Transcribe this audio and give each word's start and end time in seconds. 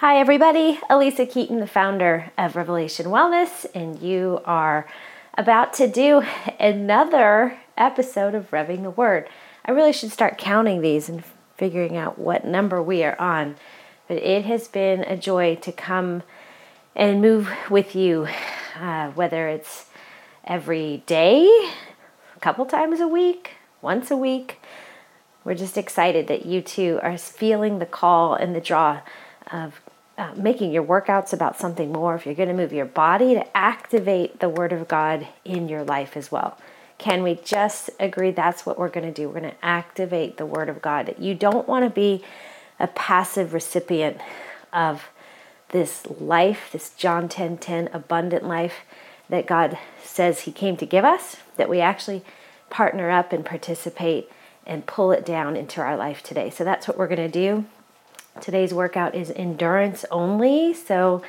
Hi, 0.00 0.18
everybody. 0.18 0.78
Alisa 0.90 1.26
Keeton, 1.28 1.58
the 1.58 1.66
founder 1.66 2.30
of 2.36 2.54
Revelation 2.54 3.06
Wellness, 3.06 3.64
and 3.74 3.98
you 4.02 4.42
are 4.44 4.86
about 5.38 5.72
to 5.72 5.88
do 5.88 6.22
another 6.60 7.56
episode 7.78 8.34
of 8.34 8.50
Revving 8.50 8.82
the 8.82 8.90
Word. 8.90 9.26
I 9.64 9.70
really 9.70 9.94
should 9.94 10.12
start 10.12 10.36
counting 10.36 10.82
these 10.82 11.08
and 11.08 11.24
figuring 11.56 11.96
out 11.96 12.18
what 12.18 12.44
number 12.44 12.82
we 12.82 13.04
are 13.04 13.18
on, 13.18 13.56
but 14.06 14.18
it 14.18 14.44
has 14.44 14.68
been 14.68 15.00
a 15.00 15.16
joy 15.16 15.54
to 15.62 15.72
come 15.72 16.22
and 16.94 17.22
move 17.22 17.48
with 17.70 17.96
you, 17.96 18.28
uh, 18.78 19.08
whether 19.12 19.48
it's 19.48 19.86
every 20.44 21.04
day, 21.06 21.46
a 22.36 22.40
couple 22.40 22.66
times 22.66 23.00
a 23.00 23.08
week, 23.08 23.52
once 23.80 24.10
a 24.10 24.16
week. 24.18 24.60
We're 25.42 25.54
just 25.54 25.78
excited 25.78 26.26
that 26.26 26.44
you 26.44 26.60
too 26.60 27.00
are 27.02 27.16
feeling 27.16 27.78
the 27.78 27.86
call 27.86 28.34
and 28.34 28.54
the 28.54 28.60
draw 28.60 29.00
of 29.50 29.80
uh, 30.18 30.32
making 30.36 30.72
your 30.72 30.82
workouts 30.82 31.32
about 31.32 31.58
something 31.58 31.92
more. 31.92 32.14
If 32.14 32.24
you're 32.24 32.34
going 32.34 32.48
to 32.48 32.54
move 32.54 32.72
your 32.72 32.86
body, 32.86 33.34
to 33.34 33.56
activate 33.56 34.40
the 34.40 34.48
Word 34.48 34.72
of 34.72 34.88
God 34.88 35.26
in 35.44 35.68
your 35.68 35.84
life 35.84 36.16
as 36.16 36.32
well. 36.32 36.56
Can 36.98 37.22
we 37.22 37.34
just 37.34 37.90
agree 38.00 38.30
that's 38.30 38.64
what 38.64 38.78
we're 38.78 38.88
going 38.88 39.06
to 39.06 39.12
do? 39.12 39.28
We're 39.28 39.40
going 39.40 39.52
to 39.52 39.64
activate 39.64 40.38
the 40.38 40.46
Word 40.46 40.68
of 40.68 40.80
God. 40.80 41.14
You 41.18 41.34
don't 41.34 41.68
want 41.68 41.84
to 41.84 41.90
be 41.90 42.24
a 42.78 42.86
passive 42.86 43.52
recipient 43.52 44.18
of 44.72 45.08
this 45.70 46.06
life, 46.18 46.70
this 46.72 46.90
John 46.90 47.28
10 47.28 47.58
10 47.58 47.90
abundant 47.92 48.44
life 48.44 48.76
that 49.28 49.46
God 49.46 49.78
says 50.02 50.40
He 50.40 50.52
came 50.52 50.76
to 50.76 50.86
give 50.86 51.04
us, 51.04 51.36
that 51.56 51.68
we 51.68 51.80
actually 51.80 52.22
partner 52.70 53.10
up 53.10 53.32
and 53.32 53.44
participate 53.44 54.30
and 54.66 54.86
pull 54.86 55.12
it 55.12 55.24
down 55.24 55.56
into 55.56 55.80
our 55.80 55.96
life 55.96 56.22
today. 56.22 56.50
So 56.50 56.64
that's 56.64 56.88
what 56.88 56.96
we're 56.96 57.06
going 57.06 57.18
to 57.18 57.28
do. 57.28 57.66
Today's 58.40 58.72
workout 58.72 59.14
is 59.14 59.30
endurance 59.30 60.04
only. 60.10 60.74
So, 60.74 61.22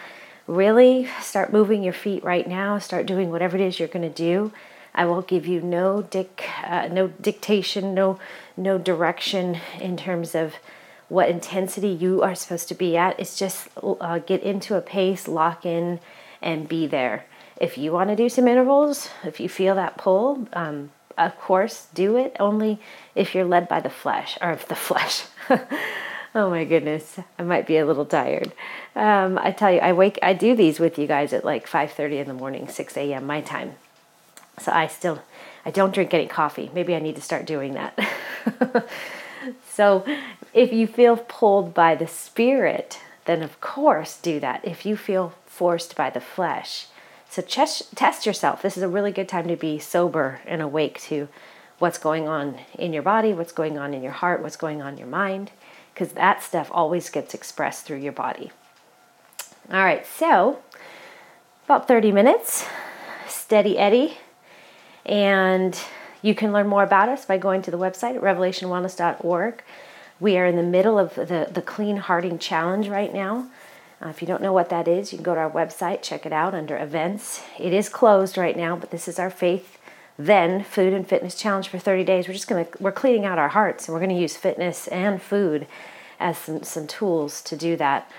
really 0.48 1.08
start 1.22 1.52
moving 1.52 1.84
your 1.84 1.94
feet 1.94 2.24
right 2.24 2.48
now. 2.48 2.80
Start 2.80 3.06
doing 3.06 3.32
whatever 3.32 3.58
it 3.58 3.62
is 3.62 3.80
you're 3.80 3.88
going 3.88 4.10
to 4.10 4.16
do. 4.16 4.52
I 4.96 5.06
will 5.06 5.22
give 5.22 5.46
you 5.46 5.62
no 5.62 6.02
dic, 6.02 6.50
uh, 6.66 6.88
no 6.92 7.08
dictation, 7.08 7.94
no 7.94 8.20
no 8.56 8.78
direction 8.78 9.60
in 9.80 9.96
terms 9.96 10.34
of 10.34 10.56
what 11.10 11.30
intensity 11.30 11.90
you 11.90 12.24
are 12.24 12.36
supposed 12.36 12.68
to 12.70 12.76
be 12.76 12.98
at. 12.98 13.20
It's 13.20 13.38
just 13.38 13.70
uh, 13.82 14.20
get 14.20 14.42
into 14.42 14.76
a 14.76 14.82
pace, 14.82 15.28
lock 15.28 15.66
in, 15.66 16.00
and 16.42 16.68
be 16.68 16.88
there. 16.88 17.26
If 17.62 17.78
you 17.78 17.92
want 17.92 18.10
to 18.10 18.16
do 18.16 18.30
some 18.30 18.48
intervals, 18.48 19.10
if 19.24 19.40
you 19.40 19.48
feel 19.50 19.76
that 19.76 19.98
pull, 19.98 20.48
um, 20.54 20.92
of 21.18 21.38
course, 21.40 21.88
do 21.94 22.18
it. 22.18 22.36
Only 22.40 22.80
if 23.16 23.34
you're 23.34 23.46
led 23.46 23.68
by 23.68 23.80
the 23.80 23.90
flesh, 23.90 24.38
or 24.42 24.52
if 24.52 24.68
the 24.68 24.76
flesh. 24.76 25.26
oh 26.36 26.50
my 26.50 26.64
goodness, 26.64 27.20
I 27.38 27.44
might 27.44 27.68
be 27.68 27.78
a 27.78 27.86
little 27.86 28.06
tired. 28.06 28.52
Um, 28.96 29.38
I 29.38 29.52
tell 29.52 29.72
you, 29.72 29.80
I 29.80 29.94
wake, 29.94 30.20
I 30.22 30.34
do 30.34 30.56
these 30.56 30.80
with 30.80 30.98
you 30.98 31.08
guys 31.08 31.34
at 31.34 31.46
like 31.46 31.68
5:30 31.68 32.20
in 32.20 32.28
the 32.28 32.34
morning, 32.34 32.68
6 32.68 32.98
a.m. 32.98 33.26
my 33.26 33.42
time. 33.42 33.76
So 34.60 34.72
I 34.72 34.88
still, 34.88 35.22
I 35.66 35.72
don't 35.72 35.94
drink 35.94 36.14
any 36.14 36.28
coffee. 36.28 36.72
Maybe 36.74 36.96
I 36.96 37.00
need 37.00 37.16
to 37.16 37.22
start 37.22 37.46
doing 37.46 37.74
that. 37.74 37.98
so 39.70 40.04
if 40.54 40.74
you 40.74 40.88
feel 40.88 41.18
pulled 41.18 41.74
by 41.74 41.96
the 41.96 42.08
spirit, 42.08 43.00
then 43.26 43.44
of 43.44 43.62
course 43.62 44.18
do 44.18 44.40
that. 44.40 44.66
If 44.66 44.86
you 44.86 44.98
feel 44.98 45.34
forced 45.46 45.96
by 45.96 46.10
the 46.10 46.22
flesh, 46.22 46.88
so 47.30 47.42
test, 47.42 47.96
test 47.96 48.26
yourself. 48.26 48.62
This 48.62 48.78
is 48.78 48.84
a 48.84 48.88
really 48.88 49.12
good 49.12 49.30
time 49.30 49.48
to 49.48 49.56
be 49.56 49.80
sober 49.80 50.42
and 50.46 50.62
awake 50.62 51.00
to 51.02 51.28
what's 51.78 51.98
going 51.98 52.28
on 52.28 52.58
in 52.74 52.94
your 52.94 53.04
body, 53.04 53.34
what's 53.34 53.52
going 53.52 53.78
on 53.78 53.94
in 53.94 54.02
your 54.02 54.14
heart, 54.14 54.42
what's 54.42 54.56
going 54.56 54.82
on 54.82 54.94
in 54.94 54.98
your 54.98 55.08
mind, 55.08 55.52
because 55.98 56.14
that 56.14 56.44
stuff 56.44 56.70
always 56.72 57.10
gets 57.10 57.34
expressed 57.34 57.84
through 57.84 57.98
your 57.98 58.12
body. 58.12 58.52
All 59.72 59.84
right, 59.84 60.06
so 60.06 60.60
about 61.66 61.88
30 61.88 62.12
minutes, 62.12 62.68
steady 63.28 63.80
Eddie, 63.80 64.20
and 65.08 65.76
you 66.22 66.36
can 66.36 66.54
learn 66.54 66.68
more 66.68 66.84
about 66.84 67.10
us 67.10 67.26
by 67.26 67.40
going 67.40 67.64
to 67.64 67.72
the 67.72 67.80
website 67.80 68.16
at 68.16 68.22
revelationwellness.org. 68.22 69.64
We 70.20 70.38
are 70.38 70.46
in 70.46 70.56
the 70.56 70.62
middle 70.62 71.00
of 71.00 71.16
the, 71.16 71.50
the 71.52 71.64
Clean 71.64 71.98
Hearting 71.98 72.38
Challenge 72.38 72.88
right 72.90 73.12
now. 73.12 73.48
Uh, 74.00 74.10
if 74.10 74.22
you 74.22 74.28
don't 74.28 74.44
know 74.44 74.54
what 74.54 74.70
that 74.70 74.88
is, 74.88 75.12
you 75.12 75.18
can 75.18 75.24
go 75.24 75.34
to 75.34 75.42
our 75.42 75.50
website, 75.50 76.04
check 76.04 76.28
it 76.28 76.32
out 76.32 76.54
under 76.54 76.78
events. 76.78 77.42
It 77.58 77.74
is 77.74 77.90
closed 77.90 78.38
right 78.38 78.56
now, 78.56 78.76
but 78.76 78.92
this 78.92 79.08
is 79.08 79.18
our 79.18 79.32
Faith 79.32 79.77
Then 80.18 80.64
Food 80.64 80.94
and 80.94 81.08
Fitness 81.08 81.36
Challenge 81.36 81.68
for 81.68 81.78
30 81.78 82.04
days. 82.04 82.28
We're 82.28 82.34
just 82.34 82.48
going 82.48 82.66
to, 82.66 82.72
we're 82.80 82.92
cleaning 82.92 83.26
out 83.26 83.38
our 83.38 83.50
hearts 83.50 83.88
and 83.88 83.94
we're 83.94 84.00
going 84.00 84.16
to 84.16 84.22
use 84.22 84.36
fitness 84.36 84.88
and 84.88 85.22
food 85.22 85.68
as 86.20 86.38
some, 86.38 86.64
some 86.64 86.88
tools 86.88 87.42
to 87.44 87.56
do 87.56 87.76
that 87.78 88.12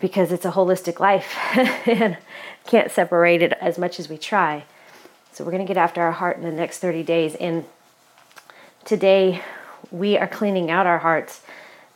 because 0.00 0.32
it's 0.32 0.44
a 0.44 0.50
holistic 0.50 0.98
life 0.98 1.36
and 1.86 2.18
can't 2.66 2.90
separate 2.90 3.40
it 3.40 3.52
as 3.60 3.78
much 3.78 4.00
as 4.00 4.08
we 4.08 4.18
try. 4.18 4.64
So 5.32 5.44
we're 5.44 5.52
going 5.52 5.64
to 5.64 5.68
get 5.68 5.76
after 5.76 6.02
our 6.02 6.12
heart 6.12 6.36
in 6.36 6.42
the 6.42 6.50
next 6.50 6.78
30 6.78 7.04
days. 7.04 7.36
And 7.36 7.64
today 8.84 9.42
we 9.92 10.18
are 10.18 10.26
cleaning 10.26 10.70
out 10.70 10.86
our 10.86 10.98
hearts 10.98 11.42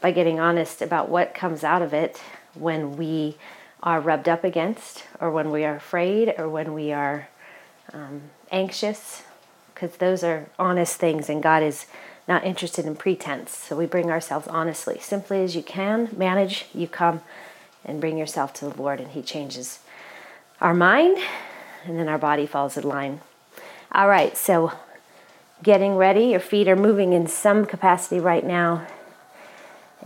by 0.00 0.12
getting 0.12 0.38
honest 0.38 0.81
about 0.82 1.08
what 1.08 1.34
comes 1.34 1.64
out 1.64 1.82
of 1.82 1.93
it 1.93 2.22
when 2.54 2.97
we 2.97 3.37
are 3.82 4.00
rubbed 4.00 4.28
up 4.28 4.44
against, 4.44 5.04
or 5.20 5.31
when 5.31 5.50
we 5.50 5.64
are 5.64 5.76
afraid, 5.76 6.34
or 6.38 6.48
when 6.48 6.72
we 6.75 6.93
are 6.93 7.28
um, 7.93 8.22
anxious, 8.50 9.22
because 9.74 9.96
those 9.96 10.22
are 10.24 10.48
honest 10.58 10.96
things, 10.96 11.28
and 11.28 11.42
God 11.42 11.62
is 11.62 11.86
not 12.28 12.44
interested 12.44 12.86
in 12.86 12.96
pretense. 12.96 13.56
So 13.56 13.76
we 13.76 13.86
bring 13.86 14.10
ourselves 14.10 14.48
honestly, 14.48 14.98
simply 15.00 15.42
as 15.42 15.54
you 15.54 15.62
can. 15.62 16.08
Manage, 16.16 16.66
you 16.74 16.88
come 16.88 17.22
and 17.84 18.00
bring 18.00 18.18
yourself 18.18 18.52
to 18.54 18.68
the 18.68 18.76
Lord, 18.80 19.00
and 19.00 19.10
He 19.10 19.22
changes 19.22 19.80
our 20.60 20.74
mind, 20.74 21.18
and 21.84 21.98
then 21.98 22.08
our 22.08 22.18
body 22.18 22.46
falls 22.46 22.76
in 22.76 22.84
line. 22.84 23.20
All 23.92 24.08
right, 24.08 24.36
so 24.36 24.72
getting 25.62 25.96
ready, 25.96 26.26
your 26.26 26.40
feet 26.40 26.68
are 26.68 26.76
moving 26.76 27.12
in 27.12 27.26
some 27.26 27.66
capacity 27.66 28.18
right 28.18 28.44
now 28.44 28.86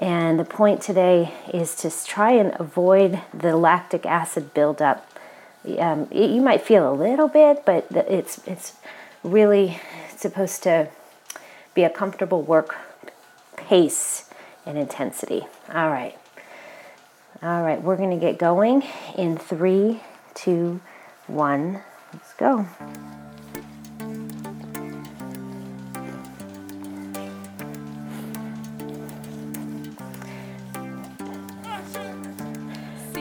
and 0.00 0.38
the 0.38 0.44
point 0.44 0.80
today 0.80 1.34
is 1.52 1.74
to 1.76 1.90
try 1.90 2.32
and 2.32 2.58
avoid 2.58 3.20
the 3.34 3.56
lactic 3.56 4.06
acid 4.06 4.54
buildup. 4.54 5.09
Um, 5.78 6.09
you 6.10 6.41
might 6.41 6.62
feel 6.62 6.91
a 6.91 6.94
little 6.94 7.28
bit, 7.28 7.65
but 7.66 7.87
it's 7.91 8.41
it's 8.47 8.75
really 9.22 9.78
supposed 10.16 10.62
to 10.62 10.88
be 11.75 11.82
a 11.82 11.91
comfortable 11.91 12.43
work 12.43 12.76
pace 13.56 14.31
and 14.65 14.78
intensity. 14.78 15.47
All 15.72 15.91
right. 15.91 16.16
All 17.43 17.62
right, 17.62 17.81
we're 17.81 17.97
to 18.10 18.16
get 18.16 18.38
going 18.38 18.82
in 19.16 19.38
three, 19.38 20.03
two, 20.34 20.81
one. 21.26 21.81
Let's 22.12 22.34
go. 22.34 22.66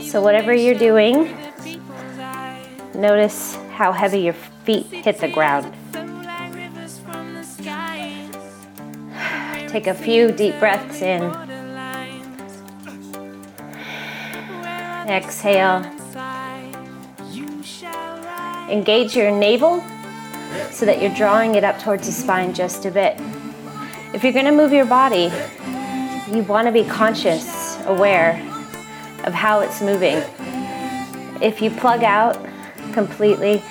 So, 0.02 0.22
whatever 0.22 0.54
you're 0.54 0.74
doing, 0.74 1.38
notice 3.00 3.56
how 3.72 3.92
heavy 3.92 4.20
your 4.20 4.34
feet 4.34 4.86
hit 4.88 5.18
the 5.20 5.28
ground. 5.30 5.74
Take 9.70 9.88
a 9.88 9.94
few 9.94 10.32
deep 10.32 10.58
breaths 10.60 11.02
in. 11.02 11.24
Exhale. 15.08 15.86
Engage 18.70 19.16
your 19.16 19.31
navel 19.31 19.84
so 20.72 20.86
that 20.86 21.02
you're 21.02 21.14
drawing 21.16 21.56
it 21.56 21.64
up 21.64 21.80
towards 21.80 22.08
the 22.08 22.12
spine 22.12 22.54
just 22.54 22.86
a 22.86 22.92
bit. 22.92 23.16
If 24.14 24.24
you're 24.24 24.34
going 24.34 24.46
to 24.46 24.52
move 24.52 24.74
your 24.74 24.86
body, 24.86 25.31
you 26.31 26.44
want 26.44 26.68
to 26.68 26.72
be 26.72 26.84
conscious, 26.84 27.78
aware 27.86 28.34
of 29.26 29.34
how 29.34 29.60
it's 29.60 29.81
moving. 29.81 30.18
If 31.42 31.62
you 31.62 31.69
plug 31.72 32.04
out 32.04 32.49
completely, 33.06 33.63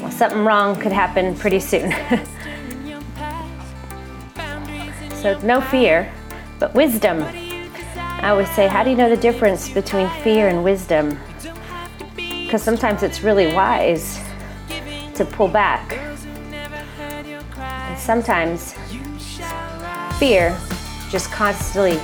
well, 0.00 0.10
something 0.10 0.44
wrong 0.46 0.74
could 0.80 0.92
happen 0.92 1.36
pretty 1.36 1.60
soon. 1.60 1.90
so, 5.20 5.38
no 5.42 5.60
fear, 5.60 6.10
but 6.58 6.72
wisdom. 6.74 7.22
I 7.98 8.30
always 8.30 8.50
say, 8.54 8.66
how 8.66 8.82
do 8.82 8.88
you 8.88 8.96
know 8.96 9.10
the 9.10 9.16
difference 9.18 9.68
between 9.68 10.08
fear 10.22 10.48
and 10.48 10.64
wisdom? 10.64 11.18
Because 12.16 12.62
sometimes 12.62 13.02
it's 13.02 13.22
really 13.22 13.52
wise 13.52 14.18
to 15.16 15.26
pull 15.26 15.48
back. 15.48 15.98
And 17.58 17.98
sometimes 17.98 18.72
fear 20.18 20.58
just 21.10 21.30
constantly 21.30 21.98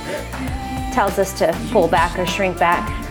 tells 0.93 1.17
us 1.17 1.33
to 1.39 1.51
pull 1.71 1.87
back 1.87 2.19
or 2.19 2.27
shrink 2.27 2.59
back. 2.59 3.02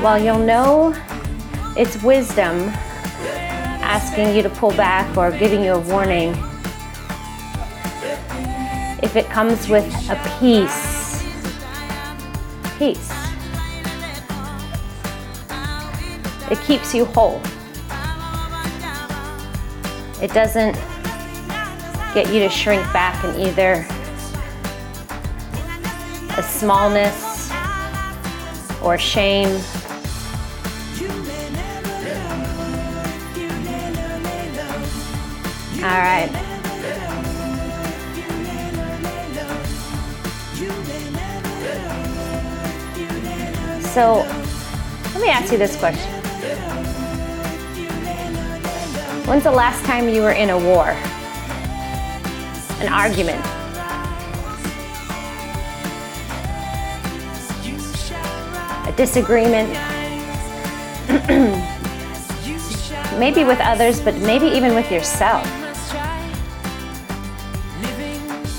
While 0.00 0.18
you'll 0.18 0.38
know 0.38 0.94
it's 1.76 2.02
wisdom 2.02 2.70
asking 3.82 4.34
you 4.34 4.42
to 4.42 4.48
pull 4.48 4.72
back 4.72 5.14
or 5.14 5.30
giving 5.30 5.62
you 5.62 5.72
a 5.72 5.78
warning, 5.78 6.30
if 9.02 9.14
it 9.14 9.26
comes 9.26 9.68
with 9.68 9.84
a 10.08 10.16
peace. 10.38 11.22
Peace. 12.78 13.12
It 16.50 16.58
keeps 16.62 16.94
you 16.94 17.04
whole. 17.04 17.42
It 20.22 20.32
doesn't 20.32 20.74
get 22.14 22.32
you 22.32 22.40
to 22.40 22.48
shrink 22.48 22.82
back 22.92 23.22
in 23.22 23.38
either 23.38 23.86
a 26.38 26.42
smallness 26.42 27.50
or 28.82 28.96
shame. 28.96 29.60
All 35.82 35.86
right. 35.86 36.28
So 43.94 44.16
let 45.14 45.22
me 45.22 45.30
ask 45.30 45.50
you 45.50 45.56
this 45.56 45.76
question. 45.76 46.12
When's 49.26 49.44
the 49.44 49.50
last 49.50 49.82
time 49.86 50.10
you 50.10 50.20
were 50.20 50.32
in 50.32 50.50
a 50.50 50.58
war? 50.58 50.88
An 52.80 52.92
argument? 52.92 53.42
A 58.86 58.92
disagreement? 58.98 59.70
maybe 63.18 63.44
with 63.44 63.60
others, 63.60 64.00
but 64.00 64.14
maybe 64.18 64.46
even 64.46 64.74
with 64.74 64.92
yourself. 64.92 65.59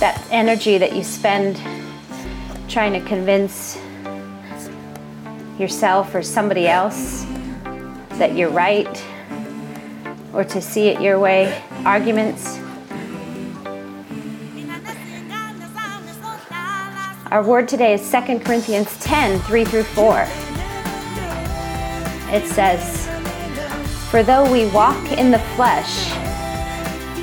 That 0.01 0.19
energy 0.31 0.79
that 0.79 0.95
you 0.95 1.03
spend 1.03 1.61
trying 2.67 2.93
to 2.93 3.07
convince 3.07 3.77
yourself 5.59 6.15
or 6.15 6.23
somebody 6.23 6.67
else 6.67 7.23
that 8.17 8.35
you're 8.35 8.49
right 8.49 9.05
or 10.33 10.43
to 10.43 10.59
see 10.59 10.87
it 10.87 10.99
your 10.99 11.19
way, 11.19 11.61
arguments. 11.85 12.57
Our 17.29 17.43
word 17.43 17.67
today 17.67 17.93
is 17.93 18.01
2 18.11 18.39
Corinthians 18.39 18.97
10 19.01 19.39
3 19.41 19.65
through 19.65 19.83
4. 19.83 20.21
It 22.33 22.47
says, 22.47 23.07
For 24.09 24.23
though 24.23 24.51
we 24.51 24.65
walk 24.71 25.11
in 25.11 25.29
the 25.29 25.37
flesh, 25.55 26.09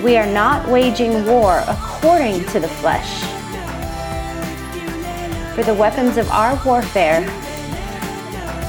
we 0.00 0.16
are 0.16 0.32
not 0.32 0.68
waging 0.68 1.26
war 1.26 1.64
according 1.66 1.87
to 2.00 2.60
the 2.60 2.68
flesh. 2.68 3.22
For 5.54 5.62
the 5.62 5.74
weapons 5.74 6.16
of 6.16 6.30
our 6.30 6.60
warfare 6.64 7.28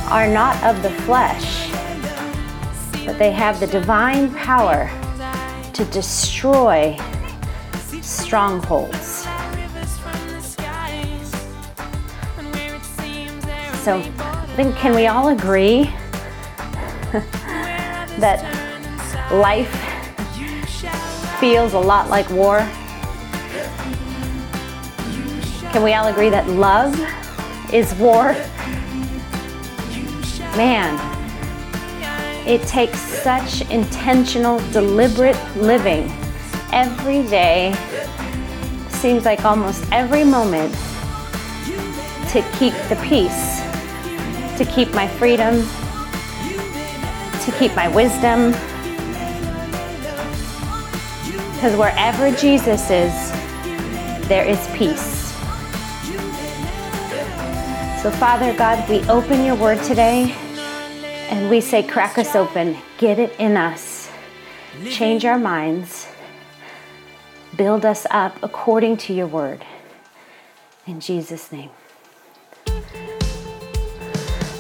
are 0.10 0.28
not 0.28 0.62
of 0.64 0.82
the 0.82 0.90
flesh 1.02 1.70
but 3.10 3.18
they 3.18 3.32
have 3.32 3.60
the 3.60 3.66
divine 3.66 4.32
power 4.36 4.88
to 5.74 5.84
destroy 5.86 6.96
strongholds. 8.04 9.24
So, 13.84 13.98
I 13.98 14.54
think, 14.56 14.76
can 14.76 14.94
we 14.94 15.08
all 15.08 15.30
agree 15.30 15.86
that 18.20 18.44
life 19.32 19.74
feels 21.40 21.74
a 21.74 21.80
lot 21.80 22.12
like 22.12 22.30
war? 22.30 22.60
Can 25.72 25.84
we 25.84 25.94
all 25.94 26.08
agree 26.08 26.30
that 26.30 26.48
love 26.48 26.94
is 27.72 27.94
war? 27.96 28.34
Man, 30.58 30.98
it 32.48 32.64
takes 32.68 33.00
such 33.00 33.62
intentional, 33.70 34.58
deliberate 34.72 35.38
living 35.56 36.12
every 36.74 37.22
day, 37.28 37.76
seems 38.90 39.26
like 39.26 39.46
almost 39.46 39.86
every 39.92 40.24
moment, 40.24 40.74
to 42.32 42.42
keep 42.58 42.74
the 42.90 43.00
peace, 43.04 43.62
to 44.58 44.66
keep 44.66 44.92
my 44.96 45.08
freedom, 45.08 45.62
to 47.44 47.52
keep 47.60 47.76
my 47.76 47.88
wisdom. 47.88 48.54
Because 51.54 51.76
wherever 51.78 52.32
Jesus 52.32 52.90
is, 52.90 53.14
there 54.28 54.46
is 54.46 54.68
peace. 54.76 55.19
So, 58.02 58.10
Father 58.12 58.54
God, 58.54 58.88
we 58.90 59.02
open 59.10 59.44
your 59.44 59.56
word 59.56 59.84
today. 59.84 60.34
And 61.30 61.50
we 61.50 61.60
say, 61.60 61.84
crack 61.84 62.18
us 62.18 62.34
open, 62.34 62.78
get 62.98 63.20
it 63.20 63.38
in 63.40 63.58
us, 63.58 64.10
change 64.90 65.26
our 65.26 65.38
minds, 65.38 66.08
build 67.58 67.86
us 67.86 68.08
up 68.10 68.42
according 68.42 68.96
to 68.98 69.14
your 69.14 69.28
word. 69.28 69.66
In 70.88 71.02
Jesus' 71.02 71.52
name. 71.52 71.70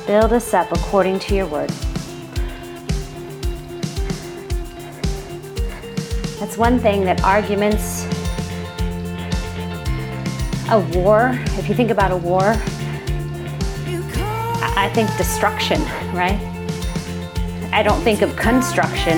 Build 0.05 0.33
us 0.33 0.53
up 0.53 0.69
according 0.73 1.19
to 1.19 1.33
your 1.33 1.47
word. 1.47 1.69
That's 6.39 6.57
one 6.57 6.77
thing 6.77 7.05
that 7.05 7.23
arguments, 7.23 8.03
a 10.69 10.79
war, 10.93 11.31
if 11.57 11.69
you 11.69 11.73
think 11.73 11.89
about 11.89 12.11
a 12.11 12.17
war, 12.17 12.55
I 14.75 14.89
think 14.93 15.09
destruction, 15.17 15.81
right? 16.13 16.39
I 17.71 17.83
don't 17.83 18.01
think 18.01 18.21
of 18.21 18.35
construction, 18.35 19.17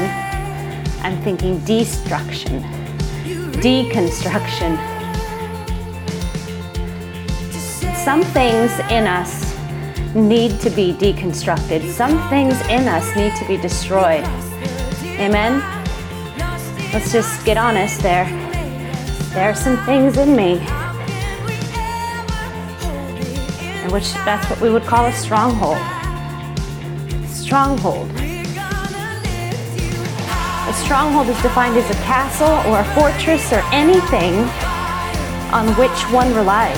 I'm 1.03 1.21
thinking 1.23 1.59
destruction, 1.65 2.61
deconstruction. 3.61 4.77
Some 7.95 8.23
things 8.23 8.71
in 8.91 9.07
us 9.07 9.55
need 10.13 10.59
to 10.61 10.69
be 10.69 10.93
deconstructed, 10.93 11.89
some 11.91 12.29
things 12.29 12.59
in 12.67 12.87
us 12.87 13.15
need 13.15 13.35
to 13.35 13.45
be 13.47 13.57
destroyed. 13.57 14.25
Amen? 15.19 15.61
Let's 16.93 17.11
just 17.11 17.45
get 17.45 17.57
honest 17.57 18.01
there. 18.01 18.25
There 19.33 19.49
are 19.49 19.55
some 19.55 19.77
things 19.85 20.17
in 20.17 20.35
me, 20.35 20.59
which 23.91 24.13
that's 24.25 24.49
what 24.49 24.59
we 24.61 24.69
would 24.69 24.83
call 24.83 25.05
a 25.05 25.11
stronghold. 25.11 25.77
Stronghold. 27.27 28.09
A 30.67 30.73
stronghold 30.73 31.27
is 31.27 31.41
defined 31.41 31.75
as 31.75 31.89
a 31.89 31.95
castle 32.05 32.47
or 32.71 32.79
a 32.79 32.85
fortress 32.95 33.51
or 33.51 33.59
anything 33.73 34.33
on 35.51 35.67
which 35.75 35.91
one 36.13 36.33
relies. 36.33 36.71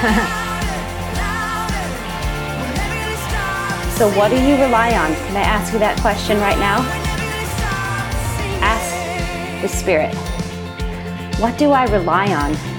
so, 3.98 4.08
what 4.16 4.30
do 4.30 4.40
you 4.40 4.54
rely 4.62 4.96
on? 4.96 5.12
Can 5.26 5.36
I 5.36 5.42
ask 5.42 5.72
you 5.72 5.80
that 5.80 5.98
question 6.00 6.38
right 6.38 6.58
now? 6.58 6.84
Ask 8.62 8.94
the 9.62 9.68
Spirit. 9.68 10.14
What 11.40 11.58
do 11.58 11.72
I 11.72 11.86
rely 11.86 12.32
on? 12.32 12.69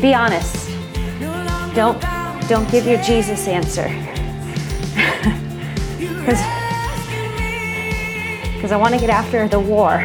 Be 0.00 0.14
honest. 0.14 0.70
Don't 1.74 2.00
don't 2.48 2.70
give 2.70 2.86
your 2.86 3.02
Jesus 3.02 3.46
answer. 3.46 3.88
Because 8.58 8.72
I 8.72 8.76
want 8.76 8.92
to 8.92 9.00
get 9.00 9.08
after 9.08 9.46
the 9.46 9.60
war. 9.60 10.02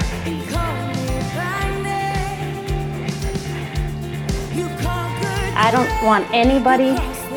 I 5.55 5.71
don't 5.71 6.05
want 6.05 6.31
anybody, 6.31 6.91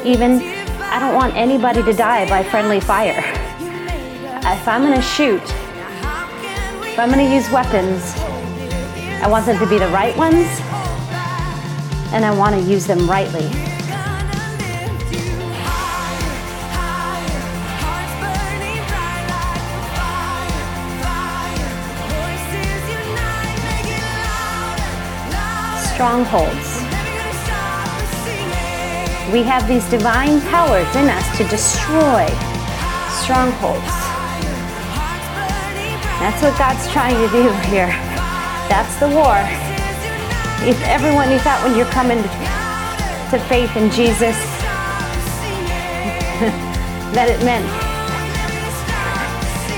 even, 0.09 0.43
I 0.83 1.01
don't 1.01 1.15
want 1.15 1.35
anybody 1.35 1.83
to 1.83 1.93
die 1.95 2.29
by 2.29 2.45
friendly 2.45 2.81
fire. 2.81 3.25
If 4.45 4.69
I'm 4.69 4.83
going 4.83 4.95
to 4.95 5.01
shoot, 5.01 5.43
if 5.43 6.99
I'm 6.99 7.11
going 7.11 7.27
to 7.27 7.35
use 7.35 7.51
weapons, 7.51 8.13
I 9.23 9.27
want 9.27 9.47
them 9.47 9.59
to 9.59 9.67
be 9.67 9.79
the 9.79 9.89
right 9.89 10.15
ones, 10.19 10.47
and 12.13 12.25
I 12.25 12.37
want 12.37 12.55
to 12.55 12.61
use 12.61 12.87
them 12.87 13.09
rightly. 13.09 13.51
strongholds. 25.97 26.83
We 29.33 29.43
have 29.45 29.67
these 29.67 29.89
divine 29.89 30.43
powers 30.43 30.95
in 30.95 31.09
us 31.09 31.39
to 31.39 31.45
destroy 31.45 32.27
strongholds. 33.25 33.97
That's 36.21 36.43
what 36.43 36.59
God's 36.59 36.87
trying 36.93 37.17
to 37.17 37.33
do 37.33 37.51
here. 37.71 37.89
That's 38.69 38.95
the 39.01 39.09
war. 39.09 39.66
If 40.63 40.81
everyone, 40.85 41.31
you 41.31 41.39
thought 41.39 41.63
when 41.63 41.77
you're 41.77 41.87
coming 41.87 42.23
to 43.31 43.39
faith 43.49 43.77
in 43.77 43.91
Jesus, 43.91 44.37
that 47.15 47.29
it 47.29 47.45
meant 47.45 47.65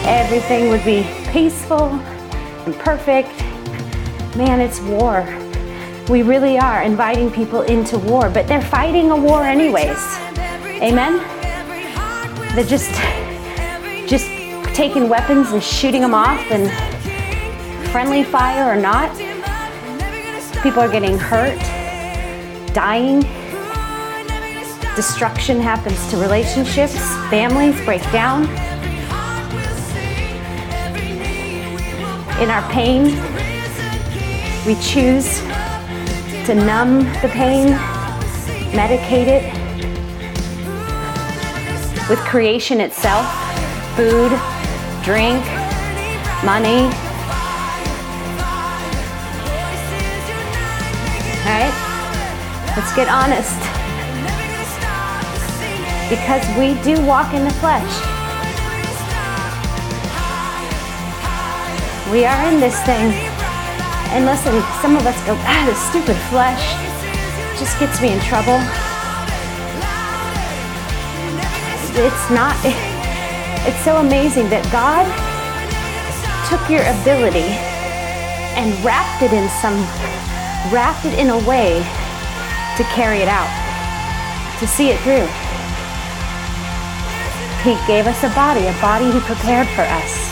everything 0.06 0.70
would 0.70 0.84
be 0.84 1.06
peaceful 1.32 1.88
and 2.64 2.74
perfect. 2.76 3.28
Man, 4.36 4.60
it's 4.60 4.80
war. 4.80 5.26
We 6.08 6.22
really 6.22 6.58
are 6.58 6.82
inviting 6.82 7.30
people 7.30 7.62
into 7.62 7.98
war, 7.98 8.30
but 8.30 8.46
they're 8.48 8.62
fighting 8.62 9.10
a 9.10 9.16
war 9.16 9.42
anyways. 9.42 9.98
Amen? 10.80 11.18
They're 12.54 12.64
just 12.64 12.90
just 14.08 14.26
taking 14.74 15.08
weapons 15.08 15.50
and 15.50 15.62
shooting 15.62 16.00
them 16.00 16.14
off 16.14 16.40
and 16.50 16.70
friendly 17.90 18.24
fire 18.24 18.72
or 18.72 18.80
not. 18.80 19.10
People 20.62 20.80
are 20.80 20.90
getting 20.90 21.16
hurt, 21.18 21.58
dying. 22.74 23.20
Destruction 24.96 25.60
happens 25.60 26.10
to 26.10 26.16
relationships, 26.16 26.98
families 27.30 27.80
break 27.84 28.02
down. 28.10 28.42
In 32.40 32.50
our 32.50 32.68
pain, 32.70 33.04
we 34.66 34.74
choose 34.82 35.38
to 36.46 36.54
numb 36.54 37.04
the 37.22 37.30
pain, 37.32 37.68
medicate 38.72 39.28
it 39.28 39.58
with 42.08 42.18
creation 42.20 42.80
itself 42.80 43.26
food, 43.94 44.30
drink, 45.02 45.44
money. 46.44 47.07
Let's 52.78 52.94
get 52.94 53.08
honest. 53.08 53.58
Because 56.08 56.46
we 56.54 56.80
do 56.86 56.94
walk 57.04 57.34
in 57.34 57.42
the 57.42 57.50
flesh. 57.58 57.90
We 62.12 62.24
are 62.24 62.40
in 62.46 62.60
this 62.60 62.78
thing. 62.86 63.10
And 64.14 64.26
listen, 64.26 64.62
some 64.80 64.94
of 64.94 65.04
us 65.08 65.18
go, 65.26 65.34
ah, 65.42 65.64
this 65.66 65.82
stupid 65.90 66.14
flesh 66.30 66.62
just 67.58 67.76
gets 67.80 68.00
me 68.00 68.12
in 68.12 68.20
trouble. 68.20 68.62
It's 71.98 72.30
not, 72.30 72.54
it's 73.66 73.82
so 73.82 73.96
amazing 73.96 74.48
that 74.50 74.62
God 74.70 75.02
took 76.46 76.62
your 76.70 76.86
ability 77.02 77.50
and 78.54 78.70
wrapped 78.84 79.24
it 79.24 79.32
in 79.32 79.48
some, 79.58 79.74
wrapped 80.72 81.06
it 81.06 81.18
in 81.18 81.30
a 81.30 81.38
way 81.44 81.82
to 82.78 82.84
carry 82.94 83.18
it 83.18 83.26
out, 83.26 83.50
to 84.60 84.66
see 84.68 84.90
it 84.90 85.00
through. 85.00 85.26
He 87.66 87.74
gave 87.88 88.06
us 88.06 88.22
a 88.22 88.32
body, 88.36 88.68
a 88.68 88.72
body 88.80 89.10
He 89.10 89.18
prepared 89.18 89.66
for 89.74 89.82
us. 89.82 90.28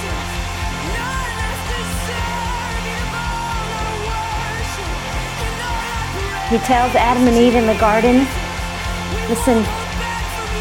He 6.48 6.58
tells 6.58 6.94
Adam 6.94 7.26
and 7.26 7.36
Eve 7.36 7.56
in 7.56 7.66
the 7.66 7.76
garden, 7.80 8.18
listen, 9.28 9.58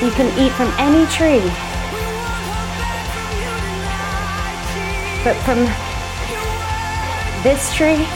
you 0.04 0.10
can 0.10 0.26
eat 0.40 0.52
from 0.54 0.74
any 0.80 1.06
tree, 1.14 1.46
but 5.24 5.36
from 5.46 5.66
this 7.44 7.72
tree, 7.76 8.08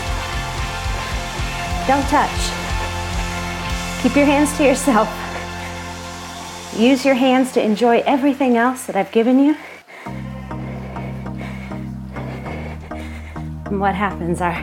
don't 1.86 2.10
touch. 2.10 2.59
Keep 4.02 4.16
your 4.16 4.26
hands 4.26 4.56
to 4.58 4.64
yourself. 4.64 5.10
Use 6.78 7.04
your 7.06 7.16
hands 7.16 7.52
to 7.54 7.64
enjoy 7.64 8.00
everything 8.06 8.58
else 8.58 8.86
that 8.86 8.96
I've 8.96 9.12
given 9.12 9.40
you. 9.40 9.56
And 13.66 13.80
what 13.80 13.96
happens? 13.96 14.42
Our, 14.42 14.56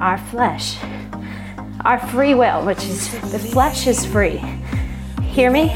our 0.00 0.18
flesh 0.18 0.78
our 1.86 2.00
free 2.08 2.34
will, 2.34 2.66
which 2.66 2.82
is 2.84 3.12
the 3.30 3.38
flesh 3.38 3.86
is 3.86 4.04
free. 4.04 4.42
Hear 5.22 5.52
me? 5.52 5.72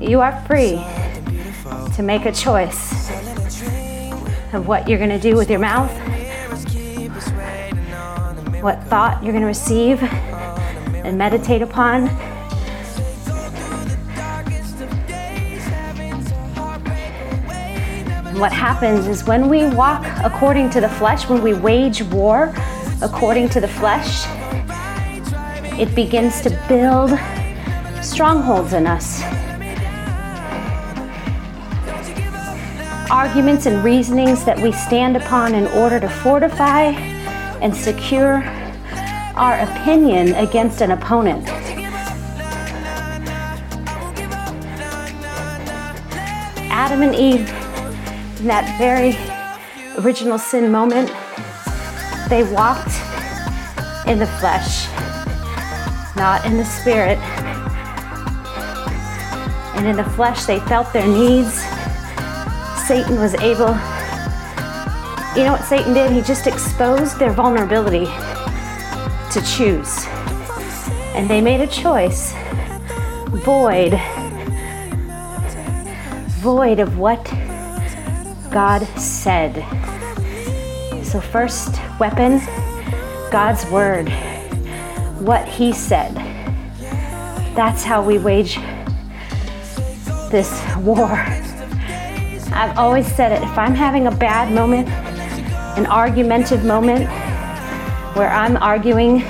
You 0.00 0.22
are 0.22 0.42
free 0.46 0.82
to 1.94 2.02
make 2.02 2.24
a 2.24 2.32
choice 2.32 3.10
of 4.54 4.66
what 4.66 4.88
you're 4.88 4.98
going 4.98 5.10
to 5.10 5.20
do 5.20 5.36
with 5.36 5.50
your 5.50 5.58
mouth, 5.58 5.90
what 8.62 8.82
thought 8.84 9.22
you're 9.22 9.32
going 9.32 9.42
to 9.42 9.46
receive 9.46 10.02
and 10.02 11.16
meditate 11.16 11.62
upon. 11.62 12.08
what 18.40 18.52
happens 18.52 19.06
is 19.06 19.24
when 19.24 19.50
we 19.50 19.66
walk 19.66 20.02
according 20.24 20.70
to 20.70 20.80
the 20.80 20.88
flesh, 20.88 21.28
when 21.28 21.42
we 21.42 21.52
wage 21.52 22.02
war 22.04 22.54
according 23.02 23.50
to 23.50 23.60
the 23.60 23.68
flesh, 23.68 24.24
it 25.78 25.94
begins 25.94 26.40
to 26.40 26.48
build 26.66 27.10
strongholds 28.02 28.72
in 28.72 28.86
us. 28.86 29.20
Arguments 33.10 33.66
and 33.66 33.84
reasonings 33.84 34.42
that 34.46 34.58
we 34.58 34.72
stand 34.72 35.18
upon 35.18 35.54
in 35.54 35.66
order 35.66 36.00
to 36.00 36.08
fortify 36.08 37.09
and 37.62 37.74
secure 37.74 38.42
our 39.36 39.58
opinion 39.60 40.34
against 40.34 40.80
an 40.80 40.90
opponent. 40.90 41.46
Adam 46.70 47.02
and 47.02 47.14
Eve 47.14 47.48
in 48.40 48.46
that 48.46 48.64
very 48.78 49.16
original 50.02 50.38
sin 50.38 50.72
moment, 50.72 51.08
they 52.30 52.42
walked 52.42 52.94
in 54.08 54.18
the 54.18 54.26
flesh, 54.40 54.88
not 56.16 56.44
in 56.46 56.56
the 56.56 56.64
spirit. 56.64 57.18
And 59.76 59.86
in 59.86 59.96
the 59.96 60.04
flesh, 60.04 60.44
they 60.44 60.58
felt 60.60 60.92
their 60.92 61.06
needs. 61.06 61.62
Satan 62.86 63.20
was 63.20 63.34
able, 63.34 63.74
you 65.36 65.44
know 65.44 65.52
what 65.52 65.64
Satan 65.64 65.94
did? 65.94 66.10
He 66.10 66.22
just 66.22 66.48
exposed 66.48 67.18
their 67.18 67.32
vulnerability 67.32 68.06
to 68.06 69.40
choose. 69.46 70.04
And 71.14 71.30
they 71.30 71.40
made 71.40 71.60
a 71.60 71.68
choice 71.68 72.34
void, 73.28 73.92
void 76.40 76.80
of 76.80 76.98
what 76.98 77.24
God 78.50 78.82
said. 78.98 79.54
So, 81.04 81.20
first 81.20 81.80
weapon, 82.00 82.40
God's 83.30 83.64
word, 83.70 84.08
what 85.20 85.46
He 85.46 85.72
said. 85.72 86.12
That's 87.54 87.84
how 87.84 88.02
we 88.02 88.18
wage 88.18 88.56
this 90.30 90.50
war. 90.78 91.24
I've 92.52 92.76
always 92.76 93.06
said 93.14 93.30
it 93.30 93.44
if 93.44 93.56
I'm 93.56 93.74
having 93.74 94.08
a 94.08 94.10
bad 94.10 94.52
moment, 94.52 94.88
an 95.76 95.86
argumentative 95.86 96.64
moment, 96.64 97.08
where 98.16 98.30
I'm 98.30 98.56
arguing, 98.56 99.20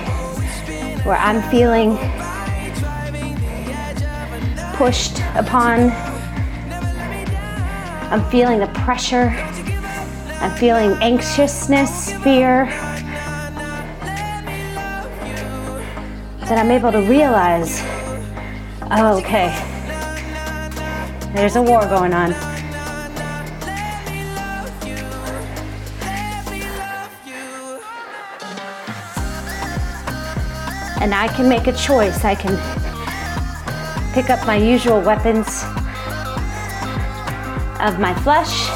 where 1.04 1.16
I'm 1.16 1.42
feeling 1.50 1.96
pushed 4.76 5.20
upon 5.34 5.90
I'm 8.10 8.28
feeling 8.28 8.58
the 8.58 8.66
pressure. 8.66 9.28
I'm 10.40 10.50
feeling 10.56 11.00
anxiousness, 11.00 12.12
fear. 12.24 12.66
That 16.40 16.58
I'm 16.58 16.72
able 16.72 16.90
to 16.90 17.02
realize, 17.02 17.78
oh, 18.90 19.20
okay, 19.20 19.54
there's 21.36 21.54
a 21.54 21.62
war 21.62 21.82
going 21.82 22.12
on. 22.12 22.49
And 31.10 31.16
I 31.16 31.26
can 31.26 31.48
make 31.48 31.66
a 31.66 31.72
choice. 31.72 32.24
I 32.24 32.36
can 32.36 32.54
pick 34.14 34.30
up 34.30 34.46
my 34.46 34.54
usual 34.54 35.00
weapons 35.00 35.48
of 37.80 37.98
my 37.98 38.14
flesh 38.22 38.70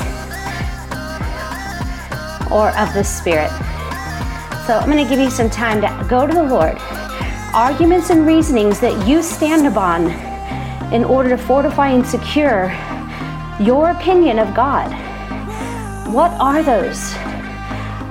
or 2.51 2.77
of 2.77 2.93
the 2.93 3.05
spirit. 3.05 3.53
So 4.67 4.77
I'm 4.77 4.91
going 4.91 5.05
to 5.05 5.09
give 5.09 5.21
you 5.21 5.31
some 5.31 5.49
time 5.49 5.81
to 5.83 6.07
go 6.11 6.27
to 6.27 6.35
the 6.35 6.43
Lord. 6.43 6.77
Arguments 7.55 8.11
and 8.11 8.27
reasonings 8.27 8.81
that 8.81 9.07
you 9.07 9.23
stand 9.23 9.69
upon 9.69 10.11
in 10.93 11.05
order 11.05 11.29
to 11.29 11.39
fortify 11.39 11.91
and 11.91 12.05
secure 12.05 12.75
your 13.61 13.91
opinion 13.91 14.41
of 14.41 14.53
God. 14.57 14.91
What 16.13 16.33
are 16.41 16.65
those? 16.65 17.13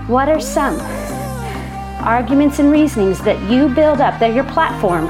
What 0.07 0.29
are 0.29 0.39
some 0.39 0.77
arguments 2.03 2.59
and 2.59 2.71
reasonings 2.71 3.19
that 3.23 3.41
you 3.49 3.69
build 3.69 4.01
up? 4.01 4.19
They're 4.19 4.33
your 4.33 4.43
platform, 4.45 5.05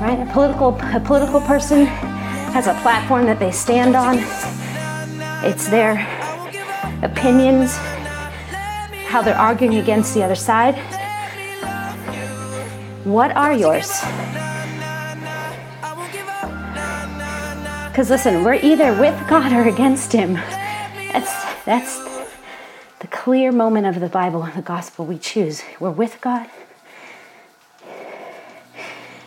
right? 0.00 0.18
A 0.18 0.32
political, 0.32 0.68
a 0.80 1.00
political 1.00 1.40
person 1.40 1.86
has 1.86 2.66
a 2.66 2.74
platform 2.82 3.26
that 3.26 3.38
they 3.38 3.50
stand 3.50 3.94
on. 3.94 4.18
It's 5.44 5.68
their 5.68 5.92
opinions, 7.02 7.76
how 9.06 9.22
they're 9.22 9.36
arguing 9.36 9.76
against 9.76 10.14
the 10.14 10.22
other 10.22 10.34
side. 10.34 10.74
What 13.04 13.36
are 13.36 13.52
yours? 13.52 13.88
Because 17.90 18.10
listen, 18.10 18.44
we're 18.44 18.54
either 18.54 18.92
with 19.00 19.16
God 19.28 19.52
or 19.52 19.68
against 19.68 20.12
Him. 20.12 20.34
That's, 21.12 21.64
that's 21.64 22.15
clear 23.26 23.50
moment 23.50 23.84
of 23.84 23.98
the 23.98 24.08
Bible 24.08 24.44
and 24.44 24.54
the 24.54 24.62
gospel 24.62 25.04
we 25.04 25.18
choose. 25.18 25.60
We're 25.80 25.90
with 25.90 26.20
God. 26.20 26.48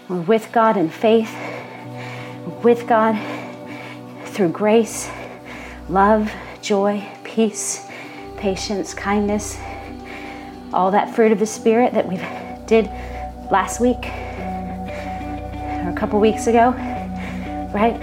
We're 0.07 0.21
with 0.21 0.53
God 0.53 0.77
in 0.77 0.89
faith. 0.89 1.35
We're 2.45 2.61
with 2.61 2.87
God 2.87 3.19
through 4.27 4.53
grace, 4.53 5.09
love, 5.89 6.31
joy, 6.61 7.05
peace, 7.25 7.85
patience, 8.37 8.93
kindness, 8.93 9.57
all 10.71 10.91
that 10.91 11.13
fruit 11.13 11.33
of 11.33 11.39
the 11.39 11.45
Spirit 11.45 11.91
that 11.91 12.07
we 12.07 12.15
did 12.67 12.85
last 13.51 13.81
week 13.81 14.05
or 15.83 15.89
a 15.89 15.95
couple 15.97 16.21
weeks 16.21 16.47
ago, 16.47 16.71
right? 17.75 17.99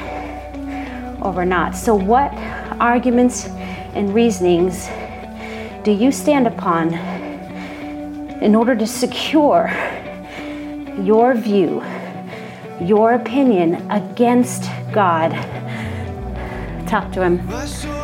Or 1.22 1.32
we're 1.32 1.46
not. 1.46 1.74
So, 1.74 1.94
what 1.94 2.34
arguments 2.80 3.46
and 3.94 4.14
reasonings 4.14 4.90
do 5.86 5.92
you 5.92 6.10
stand 6.10 6.48
upon 6.48 6.92
in 8.42 8.56
order 8.56 8.74
to 8.74 8.88
secure 8.88 9.70
your 11.00 11.32
view, 11.32 11.80
your 12.80 13.12
opinion 13.12 13.88
against 13.92 14.64
God? 14.92 15.30
Talk 16.88 17.12
to 17.12 17.22
Him. 17.22 17.95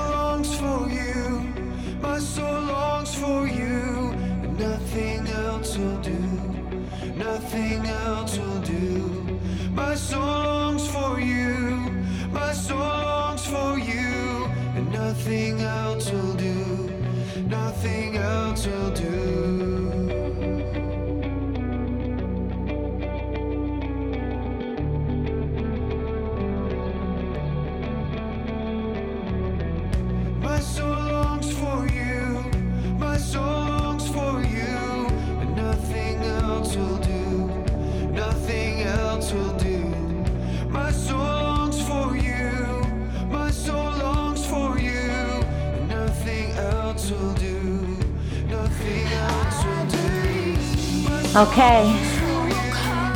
Okay. 51.34 51.82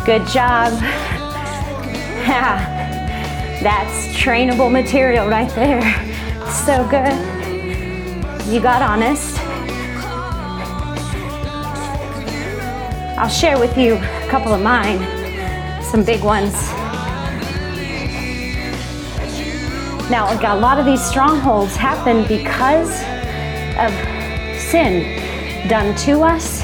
Good 0.05 0.27
job. 0.29 0.73
Yeah. 2.27 3.61
That's 3.63 4.09
trainable 4.19 4.71
material 4.71 5.29
right 5.29 5.49
there. 5.55 5.81
So 6.51 6.85
good. 6.89 7.36
You 8.49 8.61
got 8.61 8.83
honest. 8.83 9.39
I'll 13.19 13.29
share 13.29 13.59
with 13.59 13.77
you 13.77 13.95
a 13.95 14.29
couple 14.29 14.53
of 14.55 14.63
mine, 14.63 15.01
some 15.83 16.05
big 16.05 16.23
ones. 16.23 16.53
Now, 20.11 20.29
a 20.33 20.61
lot 20.61 20.79
of 20.79 20.87
these 20.87 21.05
strongholds 21.05 21.75
happen 21.75 22.27
because 22.29 22.91
of 23.79 23.93
sin 24.61 25.69
done 25.69 25.97
to 25.97 26.21
us 26.23 26.63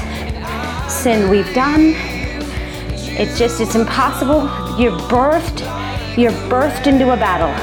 sin 1.03 1.29
we've 1.29 1.53
done. 1.53 1.93
It's 3.15 3.37
just, 3.37 3.59
it's 3.59 3.75
impossible. 3.75 4.43
You're 4.79 4.97
birthed, 5.09 5.59
you're 6.17 6.31
birthed 6.49 6.87
into 6.87 7.11
a 7.11 7.17
battle. 7.17 7.53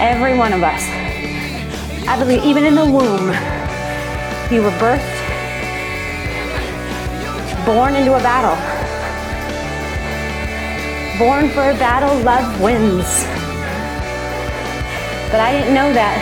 Every 0.00 0.38
one 0.38 0.52
of 0.52 0.62
us. 0.62 1.01
I 2.12 2.18
believe 2.18 2.44
even 2.44 2.64
in 2.64 2.74
the 2.74 2.84
womb, 2.84 3.28
you 4.52 4.60
were 4.60 4.76
birthed, 4.76 5.16
born 7.64 7.94
into 7.96 8.14
a 8.14 8.20
battle. 8.20 8.52
Born 11.18 11.48
for 11.48 11.70
a 11.70 11.74
battle, 11.78 12.14
love 12.22 12.60
wins. 12.60 13.06
But 15.30 15.40
I 15.40 15.52
didn't 15.52 15.72
know 15.72 15.90
that. 15.94 16.18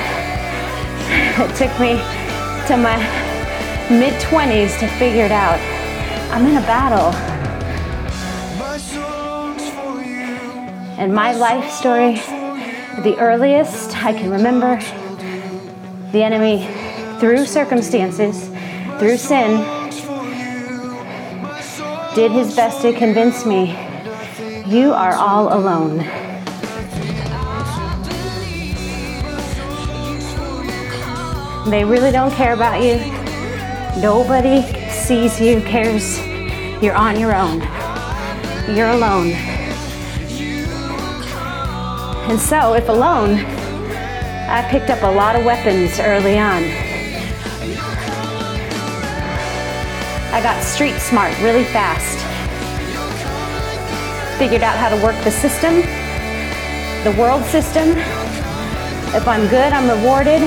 It 1.51 1.57
took 1.57 1.73
me 1.81 1.99
to 2.69 2.77
my 2.77 2.97
mid 3.91 4.15
20s 4.23 4.79
to 4.79 4.87
figure 4.97 5.25
it 5.25 5.33
out. 5.33 5.59
I'm 6.31 6.47
in 6.47 6.57
a 6.57 6.67
battle. 6.69 7.13
And 11.01 11.13
my 11.13 11.33
life 11.33 11.69
story, 11.73 12.15
the 13.03 13.17
earliest 13.19 13.97
I 14.05 14.13
can 14.13 14.31
remember, 14.31 14.79
the 16.13 16.23
enemy, 16.23 16.67
through 17.21 17.47
circumstances, 17.47 18.49
through 18.99 19.17
sin, 19.17 19.61
did 22.15 22.33
his 22.33 22.57
best 22.57 22.83
to 22.83 22.93
convince 22.93 23.47
me 23.47 23.77
you 24.67 24.93
are 24.93 25.15
all 25.15 25.53
alone. 25.53 25.99
They 31.71 31.85
really 31.85 32.11
don't 32.11 32.33
care 32.33 32.55
about 32.55 32.83
you. 32.83 32.97
Nobody 34.01 34.63
sees 34.91 35.41
you, 35.41 35.61
cares. 35.63 36.19
You're 36.83 36.95
on 36.95 37.19
your 37.19 37.35
own. 37.35 37.61
You're 38.75 38.91
alone. 38.91 39.33
And 42.29 42.41
so, 42.41 42.75
if 42.75 42.89
alone, 42.89 43.60
I 44.51 44.67
picked 44.69 44.91
up 44.91 45.03
a 45.03 45.11
lot 45.11 45.37
of 45.37 45.45
weapons 45.45 46.01
early 46.01 46.39
on. 46.39 46.65
I 50.33 50.41
got 50.43 50.63
street 50.63 50.99
smart 50.99 51.39
really 51.41 51.65
fast. 51.65 52.19
Figured 54.39 54.63
out 54.63 54.77
how 54.77 54.89
to 54.89 55.03
work 55.03 55.17
the 55.25 55.31
system, 55.31 55.77
the 57.05 57.19
world 57.21 57.45
system. 57.45 57.91
If 59.15 59.27
I'm 59.27 59.49
good, 59.49 59.73
I'm 59.73 59.89
rewarded. 59.89 60.43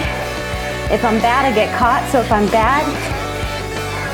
If 0.91 1.03
I'm 1.03 1.19
bad, 1.19 1.45
I 1.45 1.55
get 1.55 1.75
caught. 1.77 2.07
So 2.11 2.19
if 2.19 2.31
I'm 2.31 2.47
bad, 2.47 2.83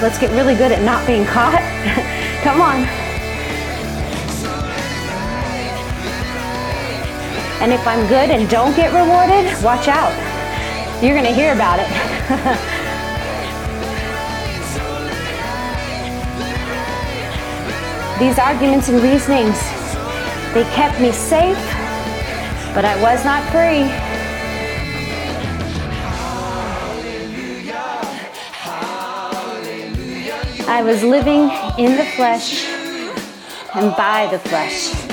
Let's 0.01 0.17
get 0.17 0.31
really 0.31 0.55
good 0.55 0.71
at 0.71 0.81
not 0.81 1.05
being 1.05 1.25
caught. 1.35 1.59
Come 2.41 2.61
on. 2.61 3.08
And 7.61 7.73
if 7.73 7.85
I'm 7.85 8.07
good 8.07 8.29
and 8.29 8.49
don't 8.49 8.73
get 8.75 8.93
rewarded, 8.93 9.45
watch 9.63 9.87
out. 9.89 10.13
You're 11.03 11.13
going 11.13 11.25
to 11.25 11.33
hear 11.33 11.53
about 11.53 11.79
it. 11.79 11.89
These 18.19 18.39
arguments 18.39 18.89
and 18.89 19.01
reasonings, 19.01 19.59
they 20.53 20.63
kept 20.73 20.99
me 21.01 21.11
safe, 21.11 21.57
but 22.73 22.85
I 22.85 22.95
was 23.01 23.23
not 23.25 23.43
free. 23.51 23.89
I 30.67 30.83
was 30.83 31.03
living 31.03 31.49
in 31.77 31.97
the 31.97 32.05
flesh 32.15 32.65
and 33.73 33.95
by 33.95 34.27
the 34.31 34.39
flesh. 34.39 35.08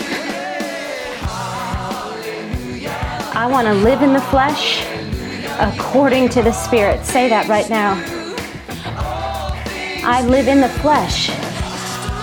I 3.37 3.46
want 3.46 3.66
to 3.66 3.75
live 3.75 4.01
in 4.01 4.14
the 4.14 4.20
flesh 4.22 4.83
according 5.61 6.31
to 6.31 6.42
the 6.42 6.53
Spirit. 6.53 7.05
Say 7.05 7.29
that 7.29 7.49
right 7.49 7.68
now. 7.68 7.92
I 10.09 10.22
live 10.27 10.49
in 10.49 10.62
the 10.62 10.70
flesh 10.81 11.29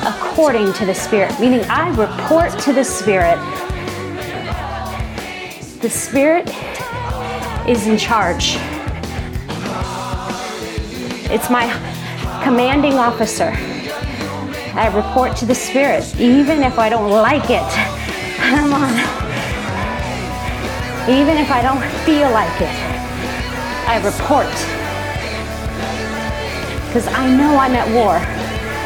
according 0.08 0.74
to 0.74 0.88
the 0.88 0.96
Spirit, 0.96 1.40
meaning 1.40 1.62
I 1.66 1.90
report 1.90 2.58
to 2.62 2.74
the 2.74 2.84
Spirit. 2.84 3.38
The 5.82 5.90
Spirit 5.92 6.50
is 7.70 7.86
in 7.86 8.00
charge. 8.00 8.56
It's 11.30 11.48
my 11.52 11.72
commanding 12.44 12.94
officer. 12.94 13.52
I 14.74 14.92
report 14.96 15.38
to 15.38 15.46
the 15.46 15.54
Spirit, 15.54 16.12
even 16.20 16.64
if 16.64 16.80
I 16.80 16.90
don't 16.90 17.12
like 17.12 17.52
it. 17.52 17.70
Come 18.50 18.74
on. 18.74 18.93
Even 21.10 21.36
if 21.38 21.52
I 21.52 21.62
don't 21.62 21.84
feel 22.06 22.32
like 22.32 22.62
it, 22.62 22.74
I 23.90 23.98
report. 23.98 24.48
Because 26.88 27.08
I 27.08 27.28
know 27.36 27.58
I'm 27.58 27.76
at 27.76 27.88
war. 27.94 28.16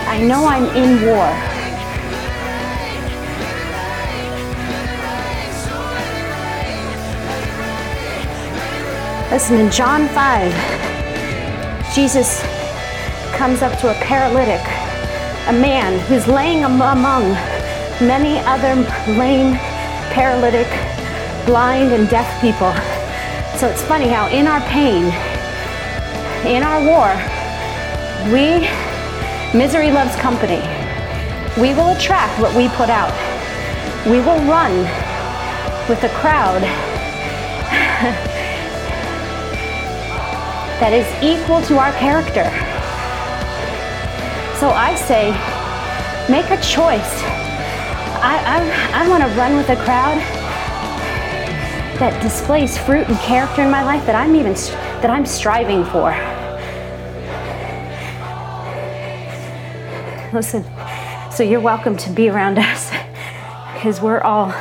I 0.09 0.19
know 0.23 0.47
I'm 0.47 0.65
in 0.75 1.05
war. 1.05 1.29
Listen, 9.29 9.59
in 9.59 9.69
John 9.69 10.07
5, 10.07 11.93
Jesus 11.93 12.41
comes 13.35 13.61
up 13.61 13.77
to 13.81 13.91
a 13.91 13.93
paralytic, 14.01 14.65
a 15.49 15.53
man 15.53 15.99
who's 16.07 16.27
laying 16.27 16.63
among 16.63 17.33
many 18.01 18.39
other 18.39 18.73
lame, 19.13 19.53
paralytic, 20.09 20.67
blind, 21.47 21.93
and 21.93 22.07
deaf 22.09 22.29
people. 22.41 22.71
So 23.57 23.67
it's 23.67 23.81
funny 23.81 24.07
how 24.07 24.27
in 24.27 24.45
our 24.45 24.61
pain, 24.67 25.05
in 26.45 26.61
our 26.61 26.83
war, 26.85 27.15
we, 28.31 28.67
misery 29.57 29.89
loves 29.89 30.15
company. 30.17 30.61
We 31.59 31.73
will 31.73 31.89
attract 31.95 32.39
what 32.39 32.53
we 32.55 32.67
put 32.75 32.89
out. 32.89 33.15
We 34.05 34.19
will 34.19 34.39
run 34.45 34.77
with 35.89 36.03
a 36.03 36.09
crowd 36.19 36.61
that 40.79 40.93
is 40.93 41.07
equal 41.23 41.61
to 41.63 41.79
our 41.79 41.93
character. 41.93 42.45
So 44.59 44.69
I 44.69 44.93
say, 44.95 45.31
make 46.29 46.51
a 46.51 46.61
choice. 46.61 47.23
I, 48.21 48.37
I, 48.45 49.03
I 49.03 49.07
want 49.07 49.23
to 49.23 49.29
run 49.29 49.55
with 49.55 49.69
a 49.69 49.77
crowd 49.77 50.36
that 51.99 52.21
displays 52.21 52.77
fruit 52.77 53.07
and 53.07 53.17
character 53.17 53.63
in 53.63 53.71
my 53.71 53.83
life 53.83 54.05
that 54.05 54.13
I'm 54.13 54.35
even 54.35 54.53
that 54.53 55.09
I'm 55.09 55.25
striving 55.25 55.83
for. 55.85 56.11
Listen, 60.31 60.63
so 61.31 61.41
you're 61.41 61.59
welcome 61.59 61.97
to 61.97 62.11
be 62.11 62.29
around 62.29 62.59
us 62.59 62.91
because 63.73 63.99
we're 63.99 64.21
all 64.21 64.53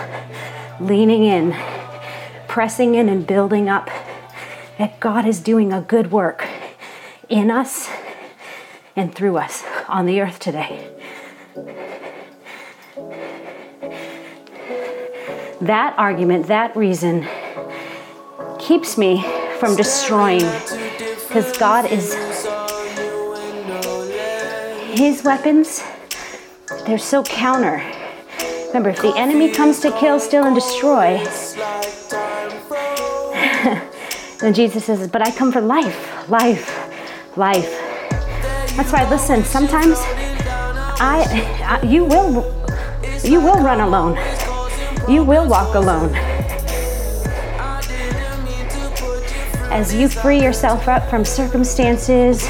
leaning 0.81 1.25
in, 1.25 1.55
pressing 2.49 2.95
in, 2.95 3.11
and 3.11 3.27
building 3.27 3.69
up 3.69 3.91
that 4.79 4.99
God 4.99 5.27
is 5.27 5.41
doing 5.41 5.75
a 5.75 5.83
good 5.83 6.11
work 6.11 6.49
in 7.29 7.51
us 7.51 7.91
and 8.95 9.15
through 9.15 9.37
us 9.37 9.63
on 9.89 10.07
the 10.07 10.23
earth 10.23 10.39
today. 10.39 10.96
That 15.61 15.95
argument, 15.99 16.47
that 16.49 16.77
reason 16.77 17.27
keeps 18.59 18.99
me 18.99 19.23
from 19.59 19.77
destroying 19.77 20.41
because 21.29 21.57
God 21.57 21.91
is 21.91 22.15
his 24.99 25.23
weapons 25.25 25.83
they're 26.87 26.99
so 26.99 27.23
counter. 27.25 27.83
Remember 28.69 28.91
if 28.91 29.03
the 29.03 29.13
enemy 29.17 29.51
comes 29.51 29.81
to 29.81 29.91
kill 29.99 30.21
steal 30.21 30.45
and 30.45 30.55
destroy 30.55 31.19
then 34.41 34.53
jesus 34.55 34.85
says 34.85 35.09
but 35.09 35.27
i 35.27 35.31
come 35.31 35.51
for 35.51 35.61
life 35.61 36.29
life 36.29 37.37
life. 37.37 37.71
That's 38.77 38.93
why 38.93 39.09
listen 39.09 39.45
sometimes 39.45 39.97
i, 41.01 41.25
I 41.65 41.83
you 41.85 42.05
will 42.05 42.45
you 43.25 43.41
will 43.41 43.61
run 43.63 43.81
alone 43.81 44.17
you 45.09 45.23
will 45.23 45.49
walk 45.49 45.75
alone. 45.75 46.15
As 49.71 49.95
you 49.95 50.09
free 50.09 50.43
yourself 50.43 50.89
up 50.89 51.09
from 51.09 51.25
circumstances 51.25 52.45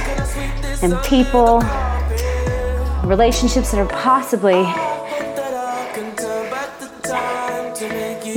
and 0.82 0.94
people, 1.04 1.60
relationships 3.04 3.72
that 3.72 3.78
are 3.78 3.88
possibly 3.88 4.62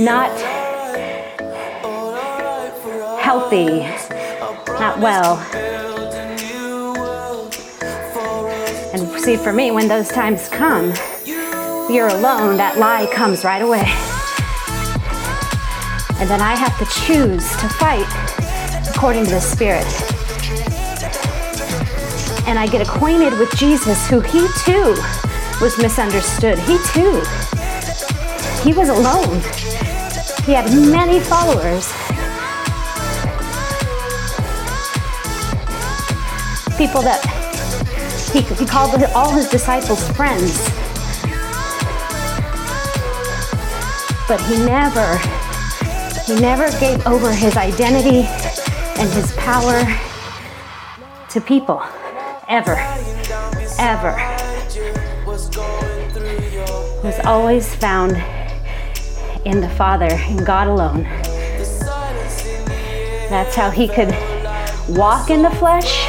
not 0.03 0.29
healthy, 3.21 3.81
not 4.79 4.99
well. 4.99 5.37
And 8.93 9.21
see, 9.21 9.37
for 9.37 9.53
me, 9.53 9.71
when 9.71 9.87
those 9.87 10.09
times 10.09 10.49
come, 10.49 10.93
you're 11.89 12.07
alone, 12.07 12.57
that 12.57 12.77
lie 12.77 13.07
comes 13.13 13.43
right 13.43 13.61
away. 13.61 14.08
And 16.19 16.29
then 16.29 16.41
I 16.41 16.53
have 16.53 16.77
to 16.79 16.85
choose 17.05 17.49
to 17.61 17.69
fight 17.69 18.05
according 18.93 19.23
to 19.25 19.31
the 19.31 19.39
Spirit. 19.39 19.85
And 22.45 22.59
I 22.59 22.67
get 22.67 22.81
acquainted 22.81 23.39
with 23.39 23.55
Jesus, 23.55 24.09
who 24.09 24.19
he 24.19 24.45
too 24.65 24.95
was 25.61 25.77
misunderstood. 25.77 26.59
He 26.59 26.77
too. 26.93 27.23
He 28.63 28.73
was 28.73 28.89
alone. 28.89 29.39
He 30.43 30.51
had 30.51 30.65
many 30.91 31.21
followers. 31.21 31.87
People 36.77 37.01
that 37.01 37.23
he, 38.33 38.41
he 38.41 38.65
called 38.65 39.01
all 39.15 39.31
his 39.31 39.47
disciples 39.47 40.05
friends. 40.11 40.69
But 44.27 44.41
he 44.41 44.57
never 44.65 45.38
he 46.29 46.39
never 46.39 46.69
gave 46.79 47.07
over 47.07 47.33
his 47.33 47.57
identity 47.57 48.27
and 48.99 49.09
his 49.13 49.31
power 49.33 49.83
to 51.27 51.41
people. 51.41 51.81
Ever. 52.47 52.75
Ever. 53.79 54.13
Was 57.03 57.19
always 57.25 57.73
found 57.73 58.11
in 59.43 59.59
the 59.59 59.69
Father, 59.69 60.19
in 60.29 60.43
God 60.43 60.67
alone. 60.67 61.03
That's 63.29 63.55
how 63.55 63.71
he 63.71 63.87
could 63.87 64.09
walk 64.89 65.31
in 65.31 65.41
the 65.41 65.49
flesh, 65.49 66.05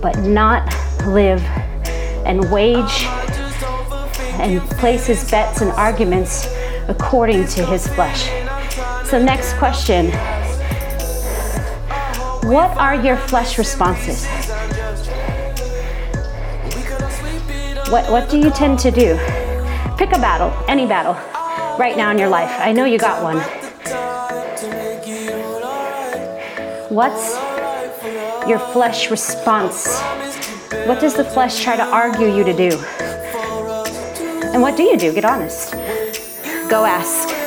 but 0.00 0.18
not 0.20 0.64
live 1.06 1.42
and 2.24 2.50
wage 2.50 3.04
and 4.38 4.62
place 4.78 5.06
his 5.06 5.30
bets 5.30 5.60
and 5.60 5.72
arguments 5.72 6.55
according 6.88 7.46
to 7.48 7.64
his 7.64 7.86
flesh. 7.88 8.28
So, 9.08 9.22
next 9.22 9.54
question 9.54 10.10
What 12.48 12.76
are 12.76 12.94
your 12.94 13.16
flesh 13.16 13.58
responses? 13.58 14.26
What, 17.90 18.10
what 18.10 18.28
do 18.28 18.38
you 18.38 18.50
tend 18.50 18.78
to 18.80 18.90
do? 18.90 19.16
Pick 19.96 20.10
a 20.12 20.18
battle, 20.18 20.52
any 20.68 20.86
battle, 20.86 21.14
right 21.78 21.96
now 21.96 22.10
in 22.10 22.18
your 22.18 22.28
life. 22.28 22.50
I 22.58 22.72
know 22.72 22.84
you 22.84 22.98
got 22.98 23.22
one. 23.22 23.38
What's 26.88 27.34
your 28.48 28.58
flesh 28.58 29.10
response? 29.10 30.00
What 30.86 31.00
does 31.00 31.14
the 31.14 31.24
flesh 31.24 31.62
try 31.62 31.76
to 31.76 31.84
argue 31.84 32.26
you 32.26 32.44
to 32.44 32.52
do? 32.52 32.76
And 34.52 34.62
what 34.62 34.76
do 34.76 34.82
you 34.82 34.96
do? 34.96 35.12
Get 35.12 35.24
honest. 35.24 35.74
Go 36.68 36.84
ask. 36.84 37.45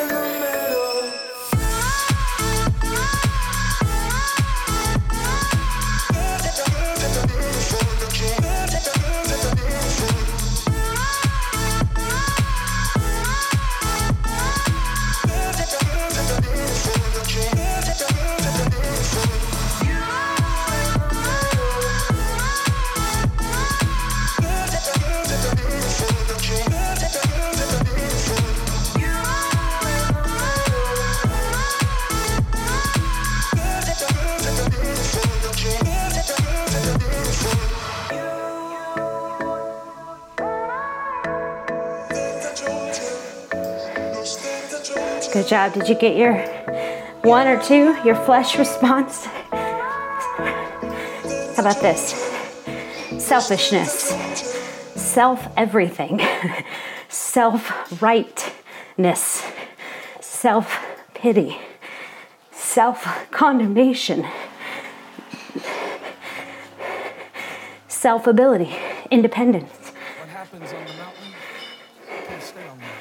Job. 45.69 45.73
Did 45.73 45.89
you 45.89 45.95
get 45.95 46.15
your 46.15 46.35
One 47.23 47.47
or 47.47 47.61
two, 47.61 47.95
your 48.05 48.15
flesh 48.15 48.57
response? 48.57 49.25
How 51.55 51.59
about 51.59 51.81
this? 51.81 52.11
Selfishness, 53.17 53.91
self 54.95 55.45
everything, 55.57 56.21
self 57.09 58.01
rightness, 58.01 59.43
self 60.21 60.77
pity, 61.13 61.57
self 62.51 63.05
condemnation, 63.31 64.25
self 67.89 68.27
ability, 68.27 68.73
independence. 69.11 69.73
What 70.19 70.29
happens 70.29 70.71
on 70.71 70.85
the 70.85 70.93
mountain 70.93 71.33
can't 72.27 72.41
stay 72.43 72.67
on 72.67 72.77
the 72.77 72.83
mountain. 72.83 72.99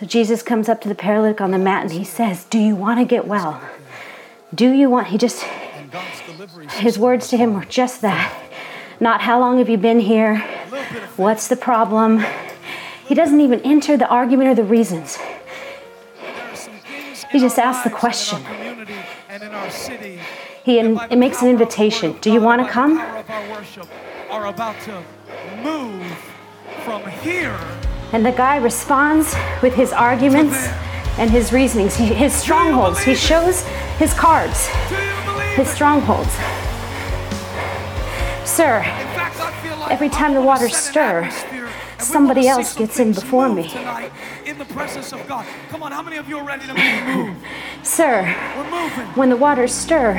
So 0.00 0.06
Jesus 0.06 0.42
comes 0.42 0.70
up 0.70 0.80
to 0.80 0.88
the 0.88 0.94
paralytic 0.94 1.42
on 1.42 1.50
the 1.50 1.58
mat 1.58 1.82
and 1.82 1.92
he 1.92 2.04
says, 2.04 2.44
Do 2.44 2.58
you 2.58 2.74
want 2.74 3.00
to 3.00 3.04
get 3.04 3.26
well? 3.26 3.60
Do 4.54 4.70
you 4.70 4.88
want, 4.88 5.08
he 5.08 5.18
just, 5.18 5.44
his 6.72 6.98
words 6.98 7.28
to 7.28 7.36
him 7.36 7.52
were 7.52 7.66
just 7.66 8.00
that. 8.00 8.34
Not 8.98 9.20
how 9.20 9.38
long 9.38 9.58
have 9.58 9.68
you 9.68 9.76
been 9.76 10.00
here? 10.00 10.38
What's 11.16 11.48
the 11.48 11.56
problem? 11.56 12.24
He 13.06 13.14
doesn't 13.14 13.42
even 13.42 13.60
enter 13.60 13.98
the 13.98 14.08
argument 14.08 14.48
or 14.48 14.54
the 14.54 14.64
reasons. 14.64 15.18
He 17.30 17.38
just 17.38 17.58
asks 17.58 17.84
the 17.84 17.90
question. 17.90 18.42
He 20.64 20.78
in, 20.78 20.98
it 21.10 21.16
makes 21.16 21.42
an 21.42 21.48
invitation. 21.48 22.16
Do 22.22 22.32
you 22.32 22.40
want 22.40 22.66
to 22.66 22.72
come? 22.72 22.98
Are 24.30 24.46
about 24.46 24.80
to 24.82 25.02
move 25.62 26.06
from 26.84 27.06
here. 27.06 27.58
And 28.12 28.26
the 28.26 28.32
guy 28.32 28.56
responds 28.56 29.34
with 29.62 29.74
his 29.74 29.92
arguments 29.92 30.56
and 31.18 31.30
his 31.30 31.52
reasonings, 31.52 31.94
his 31.94 32.32
strongholds. 32.32 33.02
He 33.02 33.14
shows 33.14 33.62
his 33.98 34.12
cards, 34.14 34.66
his 35.54 35.68
strongholds. 35.68 36.32
Sir, 38.44 38.82
every 39.90 40.08
time 40.08 40.34
the 40.34 40.42
waters 40.42 40.74
stir, 40.74 41.30
somebody 41.98 42.48
else 42.48 42.74
gets 42.74 42.98
in 42.98 43.12
before 43.12 43.48
me. 43.48 43.72
In 44.44 44.58
the 44.58 44.64
presence 44.64 45.12
of 45.12 45.26
God. 45.28 45.46
Come 45.68 45.82
on, 45.82 45.92
how 45.92 46.02
many 46.02 46.16
of 46.16 46.28
you 46.28 46.38
are 46.38 46.44
ready 46.44 46.66
to 46.66 46.74
move? 46.74 47.36
Sir, 47.82 48.24
when 49.14 49.28
the 49.28 49.36
waters 49.36 49.72
stir, 49.72 50.16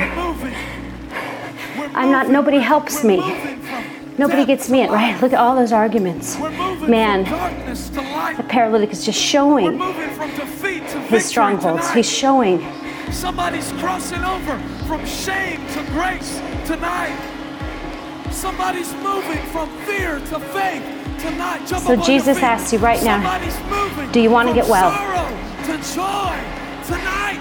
I'm 1.94 2.10
not, 2.10 2.30
nobody 2.30 2.58
helps 2.58 3.04
me. 3.04 3.18
Nobody 4.22 4.46
gets 4.46 4.70
me 4.70 4.82
in, 4.82 4.90
right? 4.92 5.20
Look 5.20 5.32
at 5.32 5.40
all 5.40 5.56
those 5.56 5.72
arguments. 5.72 6.38
Man, 6.38 7.24
the 8.36 8.44
paralytic 8.48 8.92
is 8.92 9.04
just 9.04 9.20
showing 9.20 9.80
his 11.08 11.24
strongholds. 11.24 11.90
He's 11.90 12.08
showing. 12.08 12.64
Somebody's 13.10 13.72
crossing 13.72 14.22
over 14.22 14.58
from 14.86 15.04
shame 15.04 15.58
to 15.74 15.82
grace 15.90 16.40
tonight. 16.64 17.18
Somebody's 18.30 18.94
moving 18.94 19.42
from 19.46 19.68
fear 19.86 20.20
to 20.20 20.38
faith 20.38 20.84
tonight. 21.18 21.66
Jump 21.66 21.82
so 21.84 21.96
Jesus 21.96 22.38
asks 22.38 22.72
you 22.72 22.78
right 22.78 23.02
now, 23.02 23.18
do 24.12 24.20
you 24.20 24.30
want 24.30 24.48
to 24.48 24.54
get 24.54 24.68
well? 24.68 24.92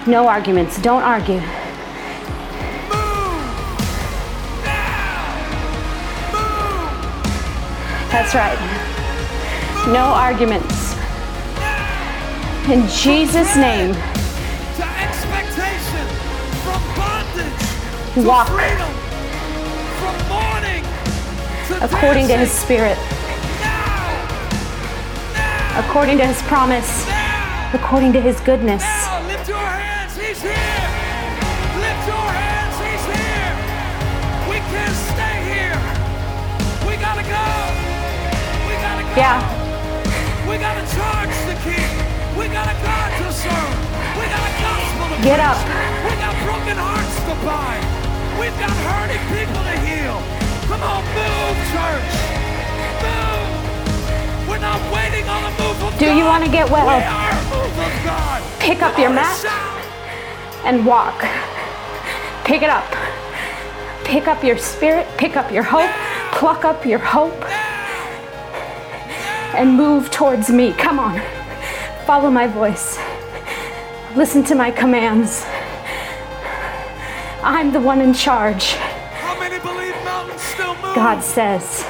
No 0.07 0.27
arguments. 0.27 0.81
Don't 0.81 1.03
argue. 1.03 1.41
That's 8.11 8.35
right. 8.35 8.59
No 9.87 10.03
arguments. 10.03 10.93
In 12.69 12.87
Jesus' 12.89 13.55
name. 13.55 13.95
Walk 18.25 18.49
according 21.81 22.27
to 22.27 22.37
his 22.37 22.51
spirit, 22.51 22.97
according 25.77 26.17
to 26.17 26.25
his 26.27 26.41
promise, 26.43 27.07
according 27.73 28.11
to 28.13 28.19
his 28.19 28.39
goodness. 28.41 28.83
Yeah. 39.21 39.37
We 40.49 40.57
gotta 40.57 40.81
charge 40.97 41.29
the 41.45 41.53
king. 41.61 41.93
We 42.33 42.49
got 42.49 42.65
a 42.65 42.73
God 42.81 43.09
to 43.21 43.29
serve. 43.29 43.77
We 44.17 44.25
got 44.25 44.41
a 44.41 44.53
gospel 44.65 45.05
to 45.13 45.17
Get 45.21 45.37
preach. 45.37 45.45
up. 45.45 45.61
We 46.09 46.11
got 46.17 46.33
broken 46.41 46.73
hearts 46.81 47.15
to 47.29 47.33
bind. 47.45 47.85
We've 48.41 48.57
got 48.57 48.73
hurting 48.89 49.21
people 49.29 49.61
to 49.61 49.75
heal. 49.85 50.17
Come 50.65 50.81
on, 50.81 51.05
move, 51.13 51.57
church. 51.69 52.09
Move. 53.05 54.49
We're 54.49 54.57
not 54.57 54.81
waiting 54.89 55.29
on 55.29 55.41
a 55.45 55.51
move 55.61 55.77
of 55.85 55.99
Do 55.99 56.07
God. 56.09 56.17
you 56.17 56.25
want 56.25 56.43
to 56.43 56.49
get 56.49 56.65
well? 56.71 56.87
We 56.89 57.05
are 57.05 57.29
a 57.29 57.43
move 57.53 57.77
of 57.77 57.93
God. 58.01 58.41
Pick 58.57 58.81
up 58.81 58.97
your 58.97 59.11
mat 59.11 59.37
and 60.65 60.83
walk. 60.83 61.21
Pick 62.43 62.63
it 62.63 62.71
up. 62.71 62.89
Pick 64.03 64.27
up 64.27 64.43
your 64.43 64.57
spirit. 64.57 65.05
Pick 65.17 65.37
up 65.37 65.51
your 65.51 65.61
hope. 65.63 65.91
Pluck 66.33 66.65
up 66.65 66.87
your 66.87 66.97
hope. 66.97 67.37
And 69.53 69.75
move 69.75 70.09
towards 70.11 70.49
me. 70.49 70.73
Come 70.73 70.99
on. 70.99 71.21
Follow 72.05 72.29
my 72.29 72.47
voice. 72.47 72.97
Listen 74.15 74.43
to 74.45 74.55
my 74.55 74.71
commands. 74.71 75.43
I'm 77.43 77.71
the 77.71 77.79
one 77.79 78.01
in 78.01 78.13
charge. 78.13 78.75
God 80.95 81.21
says. 81.21 81.85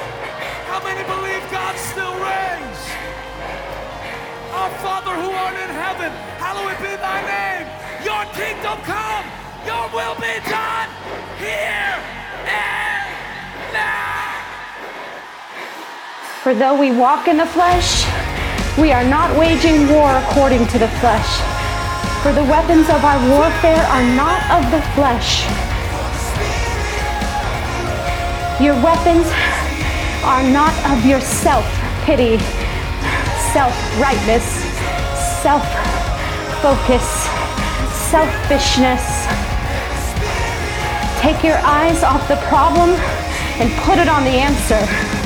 For 16.44 16.54
though 16.54 16.80
we 16.80 16.92
walk 16.92 17.28
in 17.28 17.38
the 17.38 17.46
flesh, 17.46 18.06
we 18.78 18.92
are 18.92 19.04
not 19.04 19.38
waging 19.38 19.90
war 19.90 20.16
according 20.18 20.68
to 20.68 20.80
the 20.80 20.88
flesh. 21.00 21.32
For 22.24 22.32
the 22.32 22.44
weapons 22.44 22.90
of 22.90 23.04
our 23.04 23.20
warfare 23.30 23.84
are 23.86 24.16
not 24.16 24.42
of 24.52 24.72
the 24.72 24.82
flesh 24.94 25.46
your 28.62 28.76
weapons 28.76 29.26
are 30.24 30.44
not 30.44 30.72
of 30.92 31.04
your 31.04 31.20
self 31.20 31.66
pity, 32.04 32.38
self 33.52 33.74
rightness, 34.00 34.46
self 35.42 35.66
focus, 36.62 37.02
selfishness. 38.12 39.02
Take 41.22 41.44
your 41.44 41.58
eyes 41.66 42.04
off 42.04 42.28
the 42.28 42.38
problem 42.48 42.92
and 43.60 43.72
put 43.82 43.98
it 43.98 44.08
on 44.08 44.24
the 44.26 44.38
answer. 44.38 45.21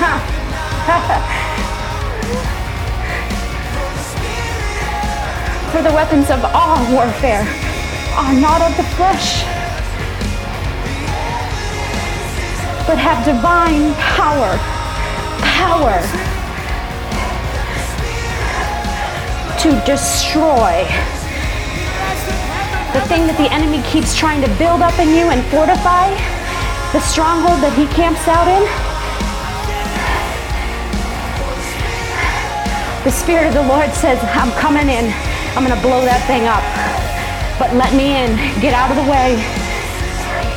For 5.70 5.82
the 5.82 5.92
weapons 5.92 6.30
of 6.30 6.42
all 6.54 6.78
warfare 6.90 7.42
are 8.16 8.32
not 8.32 8.62
of 8.62 8.74
the 8.78 8.82
flesh, 8.96 9.44
but 12.86 12.96
have 12.96 13.22
divine 13.26 13.92
power. 14.16 14.56
Power 15.42 16.00
to 19.58 19.78
destroy 19.84 20.86
the 22.94 23.02
thing 23.02 23.26
that 23.26 23.36
the 23.36 23.52
enemy 23.52 23.82
keeps 23.86 24.16
trying 24.16 24.40
to 24.40 24.48
build 24.56 24.80
up 24.80 24.98
in 24.98 25.10
you 25.10 25.28
and 25.28 25.44
fortify, 25.52 26.08
the 26.92 27.00
stronghold 27.00 27.60
that 27.60 27.74
he 27.76 27.86
camps 27.94 28.26
out 28.26 28.48
in. 28.48 28.89
The 33.04 33.10
Spirit 33.10 33.46
of 33.48 33.54
the 33.54 33.62
Lord 33.62 33.90
says, 33.92 34.18
I'm 34.36 34.52
coming 34.60 34.88
in. 34.88 35.12
I'm 35.56 35.64
going 35.64 35.74
to 35.74 35.82
blow 35.82 36.04
that 36.04 36.22
thing 36.26 36.46
up 36.46 36.64
but 37.60 37.76
let 37.76 37.92
me 37.92 38.16
in. 38.16 38.32
Get 38.58 38.72
out 38.72 38.88
of 38.90 38.96
the 38.96 39.04
way. 39.04 39.36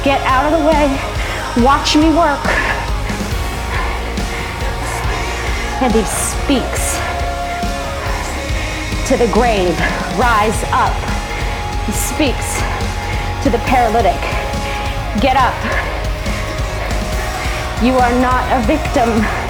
Get 0.07 0.23
out 0.23 0.47
of 0.47 0.57
the 0.57 0.65
way. 0.65 0.87
Watch 1.61 1.97
me 1.97 2.07
work. 2.15 2.39
And 5.83 5.91
he 5.91 6.05
speaks 6.07 6.95
to 9.09 9.17
the 9.17 9.29
grave, 9.33 9.77
rise 10.17 10.63
up. 10.71 10.95
He 11.85 11.91
speaks 11.91 12.55
to 13.43 13.49
the 13.51 13.59
paralytic, 13.67 14.21
get 15.19 15.35
up. 15.35 15.59
You 17.83 17.99
are 17.99 18.15
not 18.21 18.47
a 18.55 18.65
victim. 18.65 19.42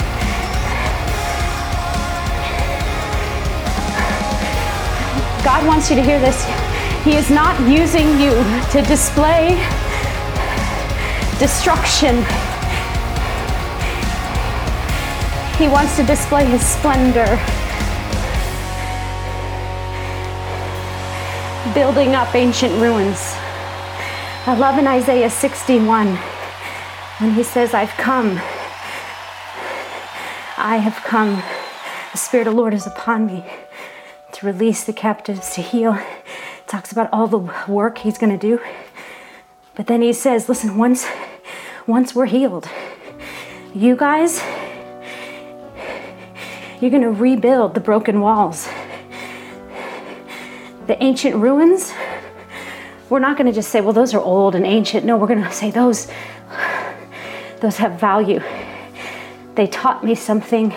God 5.44 5.68
wants 5.68 5.90
you 5.90 5.98
to 5.98 6.02
hear 6.02 6.22
this. 6.22 6.46
He 7.04 7.18
is 7.18 7.30
not 7.30 7.60
using 7.70 8.08
you 8.18 8.32
to 8.72 8.82
display 8.88 9.60
destruction. 11.38 12.16
He 15.58 15.68
wants 15.68 15.98
to 15.98 16.04
display 16.04 16.46
his 16.46 16.66
splendor. 16.66 17.28
Building 21.74 22.16
up 22.16 22.34
ancient 22.34 22.72
ruins. 22.76 23.20
I 24.46 24.56
love 24.58 24.80
in 24.80 24.88
Isaiah 24.88 25.30
61 25.30 26.16
when 27.18 27.34
he 27.34 27.44
says, 27.44 27.74
I've 27.74 27.92
come. 27.98 28.38
I 30.58 30.78
have 30.78 30.96
come. 31.04 31.44
The 32.14 32.18
Spirit 32.18 32.48
of 32.48 32.54
the 32.54 32.60
Lord 32.62 32.74
is 32.74 32.88
upon 32.88 33.26
me 33.26 33.44
release 34.44 34.84
the 34.84 34.94
captives, 34.94 35.56
to 35.56 35.62
heal. 35.62 35.98
Talks 36.68 36.92
about 36.92 37.10
all 37.12 37.28
the 37.28 37.52
work 37.68 38.00
he's 38.00 38.18
going 38.18 38.38
to 38.38 38.38
do. 38.38 38.60
But 39.76 39.88
then 39.88 40.02
he 40.02 40.14
says, 40.14 40.48
listen, 40.48 40.78
once 40.78 41.08
once 41.88 42.16
we're 42.16 42.28
healed, 42.28 42.70
you 43.74 43.96
guys 43.96 44.42
you're 46.80 46.92
going 46.92 47.04
to 47.04 47.12
rebuild 47.12 47.74
the 47.74 47.80
broken 47.80 48.20
walls. 48.20 48.68
The 50.88 51.02
ancient 51.02 51.36
ruins, 51.38 51.94
we're 53.10 53.20
not 53.20 53.38
going 53.38 53.48
to 53.48 53.54
just 53.54 53.70
say, 53.70 53.80
well, 53.80 53.94
those 53.94 54.14
are 54.14 54.20
old 54.20 54.54
and 54.54 54.66
ancient. 54.66 55.06
No, 55.06 55.18
we're 55.18 55.28
going 55.28 55.44
to 55.44 55.52
say 55.52 55.72
those 55.72 56.08
those 57.62 57.78
have 57.78 58.00
value. 58.00 58.42
They 59.56 59.68
taught 59.68 60.04
me 60.04 60.16
something 60.16 60.74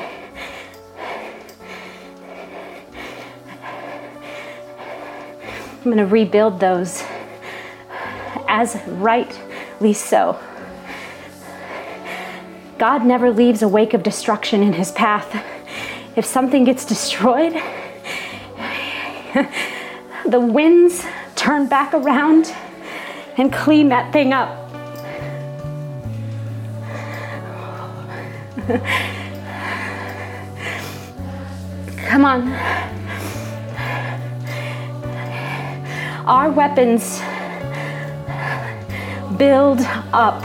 I'm 5.87 5.93
going 5.93 6.05
to 6.05 6.13
rebuild 6.13 6.59
those 6.59 7.05
as 8.49 8.77
rightly 8.89 9.93
so. 9.93 10.37
God 12.77 13.07
never 13.07 13.31
leaves 13.31 13.63
a 13.63 13.69
wake 13.69 13.95
of 13.95 14.03
destruction 14.03 14.65
in 14.65 14.73
his 14.73 14.91
path. 14.91 15.41
If 16.17 16.25
something 16.25 16.65
gets 16.65 16.85
destroyed, 16.85 17.53
the 20.27 20.41
winds 20.41 21.05
turn 21.37 21.69
back 21.69 21.95
around 21.95 22.53
and 23.37 23.53
clean 23.53 23.91
that 23.91 24.13
thing 24.13 24.33
up. 24.33 24.69
Come 32.09 32.25
on. 32.25 32.86
Our 36.27 36.51
weapons 36.51 37.21
build 39.39 39.79
up. 40.13 40.43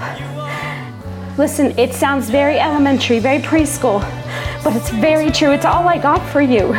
Listen, 1.39 1.75
it 1.79 1.91
sounds 1.91 2.29
very 2.29 2.59
elementary, 2.59 3.17
very 3.17 3.39
preschool, 3.39 3.99
but 4.63 4.75
it's 4.75 4.91
very 4.91 5.31
true. 5.31 5.49
It's 5.49 5.65
all 5.65 5.87
I 5.87 5.97
got 5.97 6.21
for 6.29 6.39
you. 6.39 6.73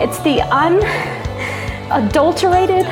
It's 0.00 0.18
the 0.20 0.40
unadulterated, 1.90 2.86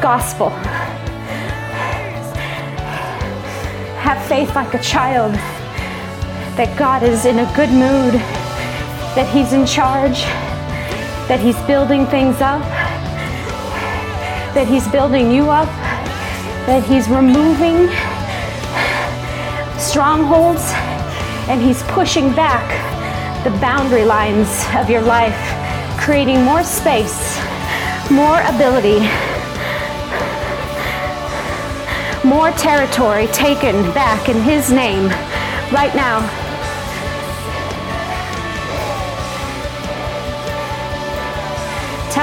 gospel. 0.00 0.48
Have 3.98 4.24
faith 4.26 4.54
like 4.54 4.72
a 4.72 4.82
child 4.82 5.34
that 6.56 6.74
God 6.78 7.02
is 7.02 7.26
in 7.26 7.40
a 7.40 7.52
good 7.54 7.68
mood 7.68 8.39
that 9.14 9.28
He's 9.32 9.52
in 9.52 9.66
charge, 9.66 10.22
that 11.26 11.40
He's 11.40 11.58
building 11.66 12.06
things 12.06 12.40
up, 12.40 12.62
that 14.54 14.68
He's 14.68 14.86
building 14.88 15.32
you 15.32 15.50
up, 15.50 15.68
that 16.66 16.84
He's 16.84 17.08
removing 17.08 17.88
strongholds, 19.78 20.62
and 21.50 21.60
He's 21.60 21.82
pushing 21.94 22.32
back 22.34 22.64
the 23.42 23.50
boundary 23.58 24.04
lines 24.04 24.64
of 24.76 24.88
your 24.88 25.02
life, 25.02 25.38
creating 25.98 26.44
more 26.44 26.62
space, 26.62 27.36
more 28.10 28.40
ability, 28.46 29.00
more 32.22 32.52
territory 32.52 33.26
taken 33.28 33.82
back 33.92 34.28
in 34.28 34.40
His 34.42 34.70
name 34.70 35.08
right 35.72 35.94
now. 35.96 36.39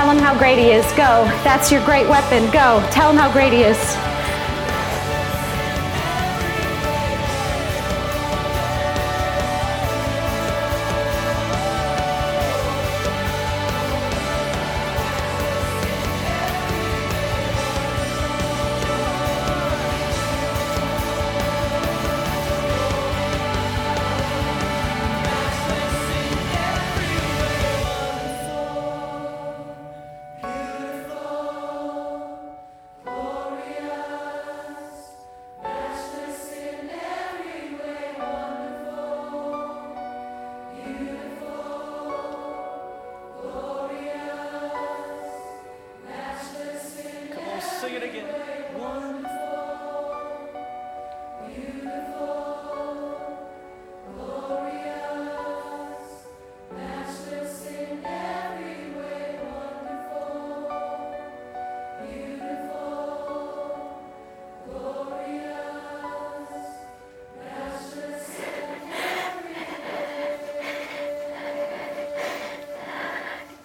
Tell 0.08 0.16
him 0.16 0.24
how 0.24 0.38
great 0.38 0.58
he 0.58 0.72
is. 0.72 0.86
Go. 0.94 1.26
That's 1.44 1.70
your 1.70 1.84
great 1.84 2.08
weapon. 2.08 2.46
Go. 2.46 2.82
Tell 2.92 3.10
him 3.10 3.18
how 3.18 3.30
great 3.30 3.52
he 3.52 3.64
is. 3.64 4.07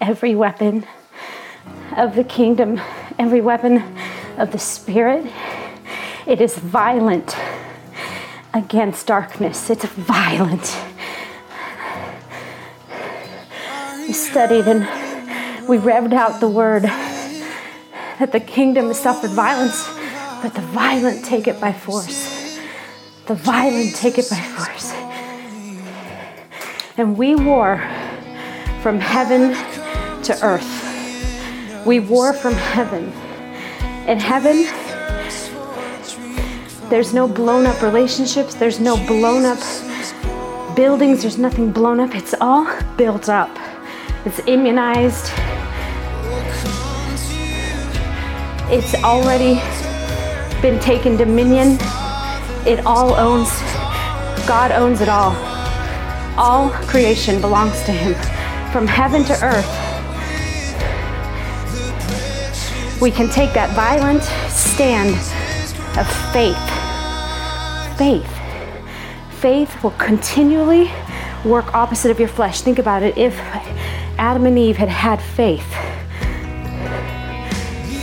Every 0.02 0.34
weapon 0.34 0.84
of 1.96 2.16
the 2.16 2.24
kingdom, 2.24 2.80
every 3.20 3.40
weapon 3.40 3.84
of 4.36 4.50
the 4.50 4.58
spirit. 4.58 5.24
It 6.26 6.40
is 6.40 6.58
violent 6.58 7.36
against 8.52 9.06
darkness. 9.06 9.70
It's 9.70 9.84
violent. 9.84 10.76
We 14.00 14.12
studied 14.12 14.66
and 14.66 14.80
we 15.68 15.78
revved 15.78 16.12
out 16.12 16.40
the 16.40 16.48
word 16.48 16.82
that 16.82 18.32
the 18.32 18.40
kingdom 18.40 18.88
has 18.88 19.00
suffered 19.00 19.30
violence, 19.30 19.86
but 20.42 20.52
the 20.54 20.62
violent 20.62 21.24
take 21.24 21.46
it 21.46 21.60
by 21.60 21.72
force. 21.72 22.58
The 23.26 23.34
violent 23.34 23.94
take 23.94 24.18
it 24.18 24.28
by 24.28 24.40
force. 24.40 24.92
And 26.96 27.16
we 27.16 27.36
war 27.36 27.78
from 28.82 28.98
heaven 28.98 29.54
to 30.24 30.44
earth. 30.44 31.86
We 31.86 32.00
war 32.00 32.32
from 32.32 32.54
heaven. 32.54 33.12
In 34.08 34.18
heaven, 34.18 34.66
there's 36.88 37.14
no 37.14 37.26
blown 37.26 37.66
up 37.66 37.80
relationships, 37.82 38.54
there's 38.54 38.78
no 38.78 38.96
blown 39.06 39.44
up 39.44 39.58
buildings, 40.76 41.22
there's 41.22 41.38
nothing 41.38 41.72
blown 41.72 42.00
up. 42.00 42.14
It's 42.14 42.34
all 42.40 42.66
built 42.96 43.28
up, 43.28 43.50
it's 44.24 44.40
immunized. 44.46 45.32
It's 48.70 48.94
already 49.02 49.54
been 50.62 50.80
taken 50.80 51.16
dominion. 51.16 51.78
It 52.66 52.86
all 52.86 53.14
owns, 53.14 53.50
God 54.46 54.70
owns 54.70 55.00
it 55.00 55.08
all. 55.08 55.32
All 56.38 56.70
creation 56.70 57.40
belongs 57.40 57.82
to 57.84 57.92
Him. 57.92 58.14
From 58.72 58.86
heaven 58.86 59.24
to 59.24 59.34
earth, 59.44 59.81
we 63.02 63.10
can 63.10 63.28
take 63.28 63.52
that 63.52 63.74
violent 63.74 64.22
stand 64.48 65.10
of 65.98 66.06
faith. 66.32 66.56
Faith. 67.98 68.30
Faith 69.40 69.82
will 69.82 69.90
continually 69.98 70.88
work 71.44 71.74
opposite 71.74 72.12
of 72.12 72.20
your 72.20 72.28
flesh. 72.28 72.60
Think 72.60 72.78
about 72.78 73.02
it. 73.02 73.18
If 73.18 73.36
Adam 74.18 74.46
and 74.46 74.56
Eve 74.56 74.76
had 74.76 74.88
had 74.88 75.20
faith, 75.20 75.66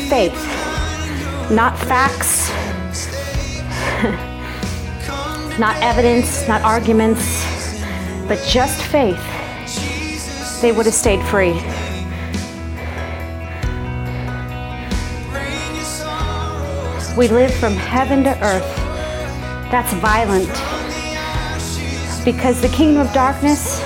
faith, 0.10 0.36
not 1.50 1.80
facts, 1.80 2.50
not 5.60 5.78
evidence, 5.82 6.46
not 6.46 6.62
arguments, 6.64 7.46
but 8.28 8.46
just 8.46 8.82
faith, 8.82 9.22
they 10.62 10.74
would 10.74 10.86
have 10.86 10.94
stayed 10.94 11.26
free. 11.28 11.58
We 17.20 17.28
live 17.28 17.54
from 17.56 17.74
heaven 17.74 18.24
to 18.24 18.30
earth. 18.42 18.78
That's 19.70 19.92
violent. 19.96 20.48
Because 22.24 22.62
the 22.62 22.70
kingdom 22.70 23.06
of 23.06 23.12
darkness, 23.12 23.82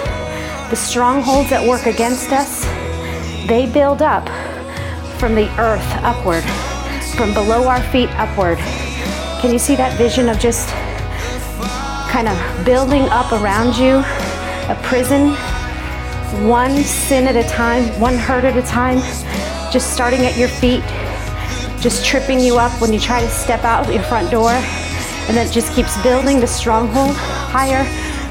the 0.69 0.75
strongholds 0.75 1.49
that 1.49 1.67
work 1.67 1.87
against 1.87 2.29
us, 2.29 2.63
they 3.47 3.65
build 3.65 4.03
up 4.03 4.29
from 5.17 5.33
the 5.33 5.49
earth 5.59 5.81
upward, 6.03 6.43
from 7.17 7.33
below 7.33 7.67
our 7.67 7.81
feet 7.89 8.09
upward. 8.19 8.59
Can 9.41 9.51
you 9.51 9.57
see 9.57 9.75
that 9.77 9.97
vision 9.97 10.29
of 10.29 10.37
just 10.37 10.69
kind 12.11 12.27
of 12.27 12.37
building 12.63 13.09
up 13.09 13.31
around 13.31 13.75
you 13.75 14.03
a 14.69 14.79
prison, 14.83 15.29
one 16.47 16.83
sin 16.83 17.25
at 17.25 17.35
a 17.35 17.49
time, 17.49 17.99
one 17.99 18.13
hurt 18.13 18.43
at 18.43 18.55
a 18.55 18.67
time, 18.67 18.99
just 19.71 19.91
starting 19.91 20.23
at 20.23 20.37
your 20.37 20.49
feet, 20.49 20.83
just 21.83 22.05
tripping 22.05 22.39
you 22.39 22.57
up 22.57 22.71
when 22.81 22.91
you 22.91 22.99
try 22.99 23.19
to 23.19 23.29
step 23.29 23.63
out 23.63 23.93
your 23.93 24.01
front 24.03 24.31
door, 24.31 24.49
and 24.49 25.37
then 25.37 25.45
it 25.45 25.51
just 25.51 25.73
keeps 25.75 26.01
building 26.01 26.39
the 26.39 26.47
stronghold 26.47 27.15
higher 27.15 27.83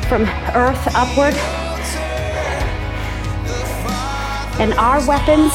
from 0.08 0.22
earth 0.56 0.82
upward. 0.96 1.34
And 4.58 4.72
our 4.74 5.06
weapons 5.06 5.52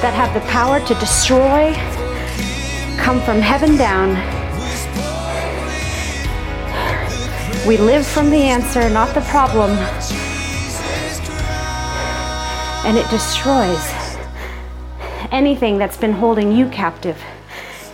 that 0.00 0.14
have 0.14 0.34
the 0.34 0.40
power 0.48 0.80
to 0.80 0.94
destroy 0.94 1.74
come 2.98 3.20
from 3.20 3.40
heaven 3.40 3.76
down 3.76 4.16
We 7.68 7.76
live 7.76 8.06
from 8.06 8.30
the 8.30 8.38
answer, 8.38 8.88
not 8.88 9.14
the 9.14 9.20
problem. 9.20 9.72
And 12.86 12.96
it 12.96 13.06
destroys 13.10 13.97
anything 15.30 15.78
that's 15.78 15.96
been 15.96 16.12
holding 16.12 16.52
you 16.52 16.68
captive, 16.68 17.22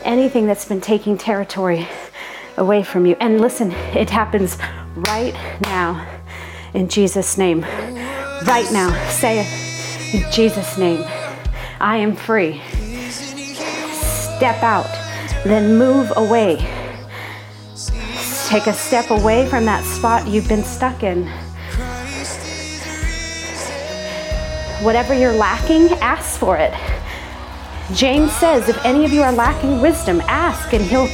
anything 0.03 0.47
that's 0.47 0.65
been 0.65 0.81
taking 0.81 1.19
territory 1.19 1.89
away 2.57 2.83
from 2.83 3.07
you. 3.07 3.17
And 3.21 3.41
listen, 3.41 3.73
it 3.73 4.11
happens 4.11 4.59
right 5.09 5.35
now 5.63 6.07
in 6.75 6.89
Jesus' 6.89 7.37
name. 7.37 7.63
Right 7.63 8.69
now, 8.73 8.91
say 9.09 9.41
it 9.41 10.15
in 10.15 10.31
Jesus' 10.33 10.77
name. 10.79 11.05
I 11.81 11.97
am 11.97 12.15
free. 12.15 12.61
Step 13.11 14.63
out, 14.63 14.91
then 15.45 15.79
move 15.79 16.13
away 16.17 16.85
Take 18.55 18.67
a 18.69 18.73
step 18.73 19.11
away 19.11 19.49
from 19.49 19.65
that 19.65 19.83
spot 19.85 20.29
you've 20.29 20.47
been 20.47 20.63
stuck 20.63 21.03
in. 21.03 21.27
Whatever 24.85 25.13
you're 25.13 25.33
lacking, 25.33 25.89
ask 26.01 26.39
for 26.39 26.57
it. 26.57 26.73
James 27.93 28.33
says, 28.33 28.69
if 28.69 28.85
any 28.85 29.05
of 29.05 29.13
you 29.13 29.23
are 29.23 29.33
lacking 29.33 29.81
wisdom, 29.81 30.21
ask 30.23 30.73
and 30.73 30.83
he'll 30.83 31.07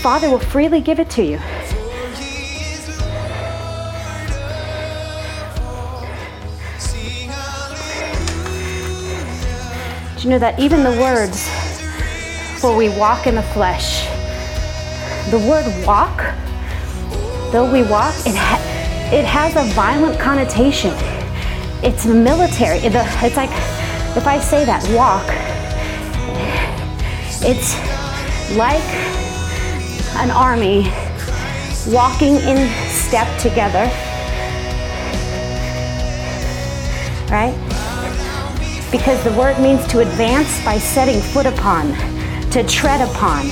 Father 0.00 0.30
will 0.30 0.38
freely 0.38 0.80
give 0.80 0.98
it 1.00 1.10
to 1.10 1.22
you. 1.22 1.38
Do 10.16 10.22
you 10.22 10.30
know 10.30 10.38
that 10.38 10.58
even 10.58 10.82
the 10.82 10.90
words, 11.00 11.48
for 12.60 12.74
we 12.76 12.88
walk 12.88 13.26
in 13.26 13.34
the 13.34 13.42
flesh, 13.42 14.06
the 15.30 15.38
word 15.38 15.86
walk 15.86 16.34
though 17.54 17.70
we 17.72 17.84
walk, 17.84 18.12
it, 18.26 18.34
ha- 18.34 19.10
it 19.12 19.24
has 19.24 19.54
a 19.54 19.62
violent 19.74 20.18
connotation. 20.18 20.92
It's 21.84 22.04
military. 22.04 22.78
It's 22.78 23.36
like, 23.36 23.50
if 24.16 24.26
I 24.26 24.40
say 24.40 24.64
that, 24.64 24.82
walk, 24.90 25.24
it's 27.46 27.74
like 28.56 28.82
an 30.16 30.30
army 30.30 30.90
walking 31.92 32.36
in 32.36 32.68
step 32.88 33.28
together. 33.38 33.84
Right? 37.30 37.54
Because 38.90 39.22
the 39.24 39.32
word 39.32 39.58
means 39.60 39.86
to 39.88 40.00
advance 40.00 40.64
by 40.64 40.78
setting 40.78 41.20
foot 41.20 41.46
upon, 41.46 41.92
to 42.50 42.62
tread 42.66 43.00
upon 43.00 43.46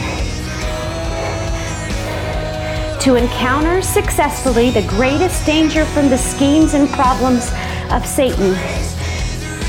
to 3.03 3.17
encounter 3.17 3.83
successfully 3.83 4.71
the 4.71 4.87
greatest 4.87 5.45
danger 5.45 5.85
from 5.87 6.09
the 6.09 6.17
schemes 6.17 6.75
and 6.75 6.89
problems 6.91 7.51
of 7.91 8.07
Satan 8.07 8.55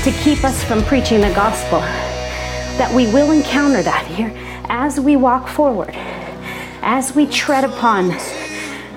to 0.04 0.12
keep 0.22 0.44
us 0.44 0.62
from 0.62 0.84
preaching 0.84 1.20
the 1.20 1.34
gospel. 1.34 1.80
That 2.78 2.92
we 2.92 3.06
will 3.12 3.30
encounter 3.30 3.82
that 3.82 4.06
here 4.06 4.32
as 4.68 4.98
we 4.98 5.16
walk 5.16 5.48
forward, 5.48 5.94
as 6.82 7.14
we 7.14 7.26
tread 7.26 7.64
upon 7.64 8.08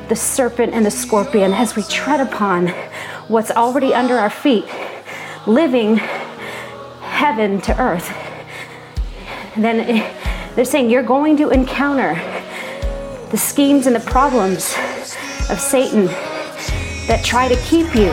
the 0.08 0.16
serpent 0.16 0.74
and 0.74 0.86
the 0.86 0.92
scorpion, 0.92 1.54
as 1.54 1.76
we 1.76 1.84
tread 1.84 2.20
upon 2.20 2.70
what's 3.28 3.52
already 3.52 3.94
under 3.94 4.18
our 4.18 4.30
feet, 4.30 4.66
living 5.46 5.98
heaven 7.02 7.62
to 7.62 7.80
earth. 7.80 8.12
then 9.56 10.06
they're 10.56 10.66
saying 10.66 10.90
you're 10.90 11.04
going 11.04 11.38
to 11.38 11.50
encounter 11.50 12.16
the 13.30 13.38
schemes 13.38 13.86
and 13.86 13.96
the 13.96 14.00
problems 14.12 14.76
of 15.50 15.60
Satan 15.60 16.06
that 17.08 17.22
try 17.24 17.48
to 17.48 17.56
keep 17.58 17.94
you 17.96 18.12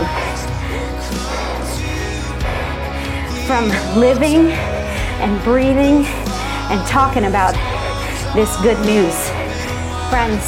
from 3.47 3.69
living 3.99 4.74
and 5.25 5.43
breathing 5.43 6.05
and 6.69 6.87
talking 6.87 7.25
about 7.25 7.55
this 8.35 8.55
good 8.61 8.79
news. 8.85 9.17
Friends, 10.11 10.45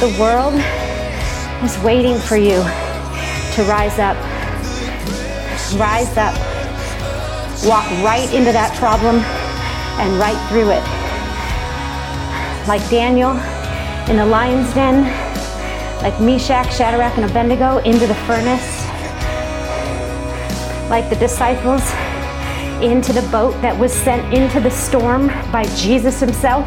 the 0.00 0.16
world 0.18 0.54
is 1.62 1.76
waiting 1.84 2.18
for 2.18 2.36
you 2.38 2.56
to 3.52 3.62
rise 3.68 3.98
up. 3.98 4.16
Rise 5.78 6.16
up. 6.16 6.34
Walk 7.66 7.84
right 8.02 8.32
into 8.32 8.50
that 8.50 8.74
problem 8.78 9.16
and 10.00 10.18
right 10.18 10.40
through 10.48 10.70
it. 10.70 10.84
Like 12.66 12.80
Daniel, 12.88 13.32
in 14.08 14.16
the 14.16 14.24
lion's 14.24 14.72
den, 14.72 15.04
like 16.02 16.18
Meshach, 16.18 16.72
Shadrach, 16.74 17.18
and 17.18 17.30
Abednego, 17.30 17.76
into 17.78 18.06
the 18.06 18.14
furnace, 18.24 18.86
like 20.88 21.10
the 21.10 21.16
disciples 21.16 21.82
into 22.82 23.12
the 23.12 23.26
boat 23.32 23.52
that 23.62 23.78
was 23.78 23.92
sent 23.92 24.34
into 24.34 24.60
the 24.60 24.70
storm 24.70 25.28
by 25.50 25.64
Jesus 25.76 26.20
himself. 26.20 26.66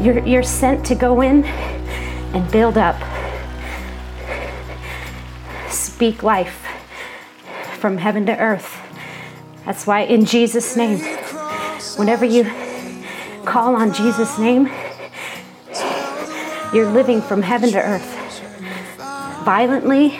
You're, 0.00 0.24
you're 0.26 0.42
sent 0.42 0.86
to 0.86 0.94
go 0.94 1.20
in 1.20 1.44
and 1.44 2.50
build 2.52 2.78
up. 2.78 2.96
Speak 5.68 6.22
life 6.22 6.66
from 7.78 7.98
heaven 7.98 8.24
to 8.26 8.38
earth. 8.38 8.78
That's 9.66 9.86
why, 9.86 10.02
in 10.02 10.24
Jesus' 10.24 10.76
name, 10.76 11.00
whenever 11.96 12.24
you 12.24 12.44
call 13.44 13.74
on 13.74 13.92
Jesus' 13.92 14.38
name, 14.38 14.70
you're 16.72 16.90
living 16.90 17.20
from 17.20 17.42
heaven 17.42 17.70
to 17.72 17.78
earth, 17.78 18.40
violently 19.44 20.18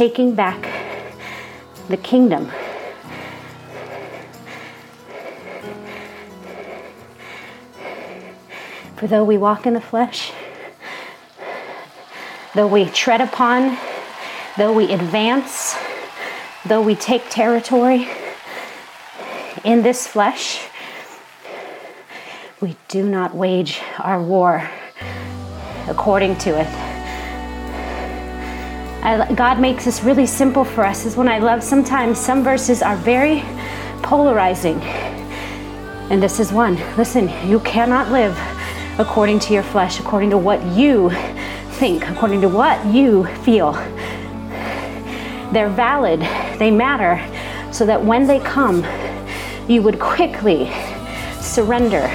taking 0.00 0.34
back 0.34 0.66
the 1.90 1.96
kingdom. 1.98 2.50
For 8.96 9.06
though 9.06 9.24
we 9.24 9.36
walk 9.36 9.66
in 9.66 9.74
the 9.74 9.80
flesh, 9.82 10.32
though 12.54 12.66
we 12.66 12.86
tread 12.86 13.20
upon, 13.20 13.76
though 14.56 14.72
we 14.72 14.90
advance, 14.90 15.76
though 16.64 16.80
we 16.80 16.94
take 16.94 17.28
territory 17.28 18.08
in 19.64 19.82
this 19.82 20.06
flesh, 20.06 20.66
we 22.62 22.74
do 22.88 23.06
not 23.06 23.34
wage 23.34 23.82
our 23.98 24.22
war 24.22 24.66
according 25.88 26.38
to 26.38 26.58
it. 26.58 26.89
I, 29.02 29.32
God 29.32 29.58
makes 29.58 29.86
this 29.86 30.02
really 30.02 30.26
simple 30.26 30.64
for 30.64 30.84
us. 30.84 31.06
Is 31.06 31.16
when 31.16 31.28
I 31.28 31.38
love 31.38 31.62
sometimes 31.62 32.18
some 32.18 32.44
verses 32.44 32.82
are 32.82 32.96
very 32.96 33.42
polarizing. 34.02 34.80
And 36.10 36.22
this 36.22 36.38
is 36.38 36.52
one. 36.52 36.76
Listen, 36.96 37.30
you 37.48 37.60
cannot 37.60 38.10
live 38.10 38.36
according 38.98 39.38
to 39.40 39.54
your 39.54 39.62
flesh, 39.62 40.00
according 40.00 40.30
to 40.30 40.38
what 40.38 40.62
you 40.66 41.10
think, 41.78 42.06
according 42.08 42.42
to 42.42 42.48
what 42.48 42.84
you 42.86 43.24
feel. 43.42 43.72
They're 45.52 45.70
valid, 45.70 46.20
they 46.58 46.70
matter, 46.70 47.18
so 47.72 47.86
that 47.86 48.04
when 48.04 48.26
they 48.26 48.40
come, 48.40 48.84
you 49.66 49.80
would 49.82 49.98
quickly 49.98 50.70
surrender, 51.40 52.10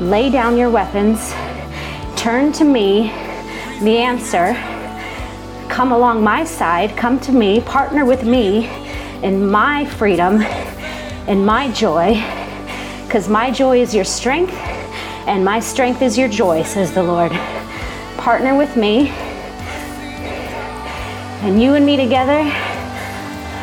lay 0.00 0.30
down 0.30 0.56
your 0.56 0.70
weapons, 0.70 1.34
turn 2.16 2.50
to 2.52 2.64
me, 2.64 3.08
the 3.82 3.98
answer, 3.98 4.54
come 5.78 5.92
along 5.92 6.24
my 6.24 6.42
side, 6.42 6.96
come 6.96 7.20
to 7.20 7.30
me, 7.30 7.60
partner 7.60 8.04
with 8.04 8.24
me 8.24 8.66
in 9.22 9.48
my 9.48 9.84
freedom, 9.84 10.42
in 11.28 11.44
my 11.44 11.70
joy, 11.70 12.20
because 13.04 13.28
my 13.28 13.48
joy 13.48 13.80
is 13.80 13.94
your 13.94 14.04
strength 14.04 14.52
and 15.28 15.44
my 15.44 15.60
strength 15.60 16.02
is 16.02 16.18
your 16.18 16.28
joy, 16.28 16.64
says 16.64 16.92
the 16.94 17.00
Lord. 17.04 17.30
Partner 18.16 18.56
with 18.56 18.76
me, 18.76 19.10
and 21.46 21.62
you 21.62 21.74
and 21.74 21.86
me 21.86 21.96
together 21.96 22.42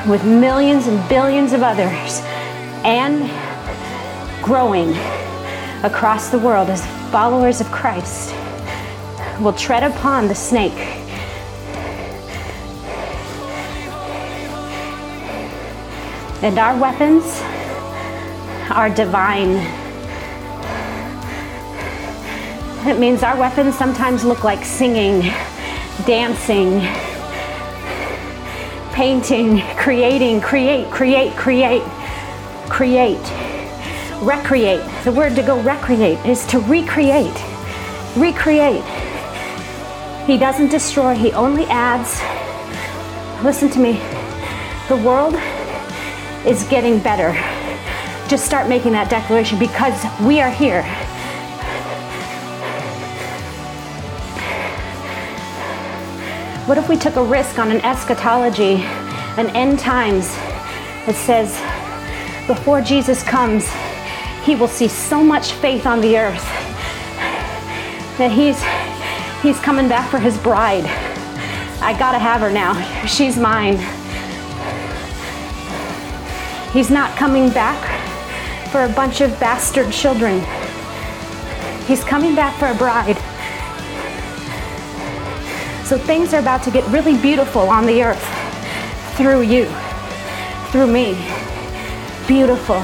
with 0.10 0.24
millions 0.24 0.88
and 0.88 1.10
billions 1.10 1.52
of 1.52 1.64
others, 1.64 2.22
and 2.86 3.30
growing 4.42 4.92
across 5.84 6.30
the 6.30 6.40
world 6.40 6.70
as 6.70 6.86
followers 7.12 7.60
of 7.60 7.70
Christ 7.74 8.34
will 9.42 9.52
tread 9.52 9.84
upon 9.84 10.30
the 10.30 10.36
snake. 10.36 11.05
And 16.46 16.60
our 16.60 16.80
weapons 16.80 17.42
are 18.70 18.88
divine. 18.88 19.56
It 22.88 23.00
means 23.00 23.24
our 23.24 23.36
weapons 23.36 23.76
sometimes 23.76 24.24
look 24.24 24.44
like 24.44 24.64
singing, 24.64 25.22
dancing, 26.06 26.82
painting, 28.94 29.62
creating, 29.76 30.40
create, 30.40 30.92
create, 30.92 31.36
create, 31.36 31.82
create, 32.70 33.32
recreate. 34.22 35.04
The 35.04 35.14
word 35.14 35.36
to 35.38 35.42
go 35.42 35.60
recreate 35.62 36.24
is 36.28 36.46
to 36.46 36.60
recreate, 36.60 37.44
recreate. 38.16 38.86
He 40.28 40.38
doesn't 40.38 40.70
destroy, 40.70 41.16
He 41.16 41.32
only 41.32 41.66
adds. 41.66 42.22
Listen 43.44 43.68
to 43.72 43.80
me. 43.80 43.94
The 44.90 44.98
world 44.98 45.34
is 46.46 46.64
getting 46.66 47.00
better. 47.00 47.34
Just 48.28 48.46
start 48.46 48.70
making 48.70 48.92
that 48.94 49.10
declaration 49.10 49.58
because 49.60 50.04
we 50.22 50.42
are 50.42 50.50
here. 50.50 50.84
What 56.66 56.78
if 56.78 56.90
we 56.90 56.98
took 56.98 57.16
a 57.16 57.24
risk 57.24 57.60
on 57.60 57.70
an 57.70 57.82
eschatology, 57.82 58.78
an 59.38 59.50
end 59.56 59.80
times 59.80 60.30
that 61.06 61.16
says, 61.16 61.52
before 62.48 62.82
Jesus 62.82 63.22
comes, 63.22 63.70
he 64.44 64.56
will 64.56 64.68
see 64.68 64.88
so 64.88 65.24
much 65.24 65.52
faith 65.54 65.86
on 65.86 66.02
the 66.02 66.18
earth 66.18 66.44
that 68.18 68.32
he's 68.32 68.62
he's 69.42 69.60
coming 69.64 69.88
back 69.88 70.10
for 70.10 70.20
his 70.20 70.38
bride. 70.38 70.86
I 71.82 71.98
gotta 71.98 72.20
have 72.20 72.42
her 72.42 72.52
now. 72.52 72.74
She's 73.06 73.38
mine. 73.38 73.78
He's 76.76 76.92
not 76.92 77.16
coming 77.16 77.50
back 77.52 77.80
for 78.70 78.84
a 78.84 78.90
bunch 78.90 79.22
of 79.22 79.40
bastard 79.40 79.94
children. 79.94 80.42
He's 81.88 82.04
coming 82.04 82.36
back 82.36 82.60
for 82.60 82.66
a 82.66 82.76
bride. 82.76 83.16
So 85.86 85.98
things 85.98 86.34
are 86.34 86.42
about 86.42 86.64
to 86.64 86.72
get 86.72 86.86
really 86.90 87.18
beautiful 87.22 87.62
on 87.62 87.86
the 87.86 88.04
earth 88.04 88.22
through 89.16 89.44
you, 89.44 89.68
through 90.72 90.88
me. 90.88 91.14
Beautiful. 92.28 92.84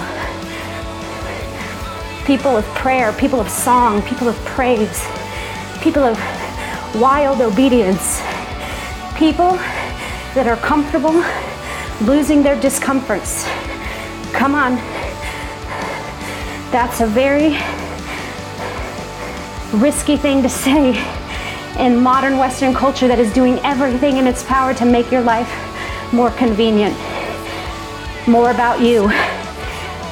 People 2.25 2.55
of 2.55 2.63
prayer, 2.75 3.11
people 3.11 3.41
of 3.41 3.49
song, 3.49 4.01
people 4.03 4.29
of 4.29 4.37
praise, 4.45 5.05
people 5.81 6.05
of 6.05 6.17
wild 6.95 7.41
obedience, 7.41 8.21
people 9.17 9.57
that 10.33 10.47
are 10.47 10.55
comfortable 10.55 11.21
losing 12.07 12.41
their 12.41 12.57
discomforts. 12.61 13.45
Come 14.33 14.55
on. 14.55 14.75
That's 16.71 17.01
a 17.01 17.07
very 17.07 17.57
risky 19.79 20.17
thing 20.17 20.41
to 20.41 20.49
say 20.49 20.97
in 21.79 21.99
modern 21.99 22.37
Western 22.37 22.73
culture 22.73 23.07
that 23.07 23.19
is 23.19 23.31
doing 23.33 23.59
everything 23.59 24.17
in 24.17 24.27
its 24.27 24.43
power 24.43 24.73
to 24.73 24.85
make 24.85 25.11
your 25.11 25.21
life 25.21 25.49
more 26.13 26.31
convenient. 26.31 26.95
More 28.27 28.51
about 28.51 28.81
you. 28.81 29.07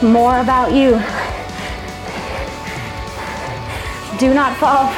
More 0.02 0.40
about 0.40 0.72
you. 0.74 0.92
Do 4.18 4.34
not 4.34 4.58
fall 4.58 4.92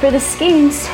for 0.00 0.10
the 0.10 0.20
schemes. 0.20 0.88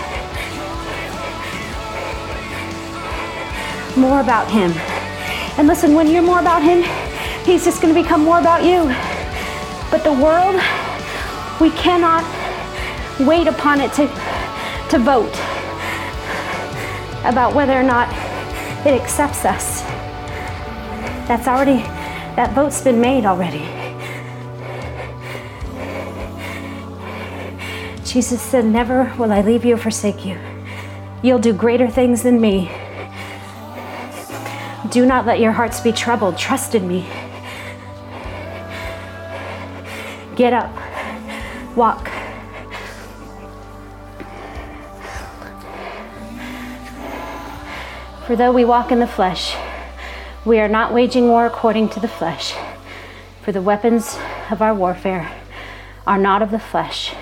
More 3.96 4.20
about 4.20 4.50
Him. 4.50 4.72
And 5.58 5.66
listen, 5.68 5.94
when 5.94 6.08
you're 6.10 6.22
more 6.22 6.40
about 6.40 6.62
Him, 6.62 6.82
He's 7.44 7.64
just 7.64 7.82
going 7.82 7.94
to 7.94 8.02
become 8.02 8.22
more 8.22 8.38
about 8.38 8.64
you. 8.64 8.84
But 9.90 10.04
the 10.04 10.12
world, 10.12 10.60
we 11.60 11.70
cannot 11.70 12.24
wait 13.20 13.46
upon 13.46 13.80
it 13.80 13.92
to 13.94 14.06
to 14.92 14.98
vote 14.98 15.32
about 17.24 17.54
whether 17.54 17.72
or 17.72 17.82
not 17.82 18.10
it 18.86 18.92
accepts 18.92 19.46
us. 19.46 19.80
That's 21.26 21.48
already, 21.48 21.78
that 22.36 22.52
vote's 22.54 22.82
been 22.82 23.00
made 23.00 23.24
already. 23.24 23.64
Jesus 28.04 28.42
said, 28.42 28.66
Never 28.66 29.10
will 29.18 29.32
I 29.32 29.40
leave 29.40 29.64
you 29.64 29.76
or 29.76 29.78
forsake 29.78 30.26
you. 30.26 30.38
You'll 31.22 31.38
do 31.38 31.54
greater 31.54 31.88
things 31.88 32.22
than 32.22 32.38
me. 32.38 32.70
Do 34.90 35.06
not 35.06 35.24
let 35.24 35.40
your 35.40 35.52
hearts 35.52 35.80
be 35.80 35.92
troubled. 35.92 36.36
Trust 36.36 36.74
in 36.74 36.86
me. 36.86 37.08
Get 40.42 40.54
up, 40.54 40.74
walk. 41.76 42.10
For 48.26 48.34
though 48.34 48.50
we 48.50 48.64
walk 48.64 48.90
in 48.90 48.98
the 48.98 49.06
flesh, 49.06 49.54
we 50.44 50.58
are 50.58 50.66
not 50.66 50.92
waging 50.92 51.28
war 51.28 51.46
according 51.46 51.90
to 51.90 52.00
the 52.00 52.08
flesh. 52.08 52.54
For 53.42 53.52
the 53.52 53.62
weapons 53.62 54.18
of 54.50 54.60
our 54.60 54.74
warfare 54.74 55.30
are 56.08 56.18
not 56.18 56.42
of 56.42 56.50
the 56.50 56.58
flesh. 56.58 57.14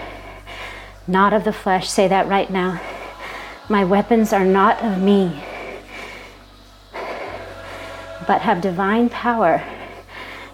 Not 1.06 1.34
of 1.34 1.44
the 1.44 1.52
flesh. 1.52 1.90
Say 1.90 2.08
that 2.08 2.26
right 2.26 2.48
now. 2.48 2.80
My 3.68 3.84
weapons 3.84 4.32
are 4.32 4.46
not 4.46 4.82
of 4.82 4.96
me, 4.96 5.44
but 8.26 8.40
have 8.40 8.62
divine 8.62 9.10
power 9.10 9.62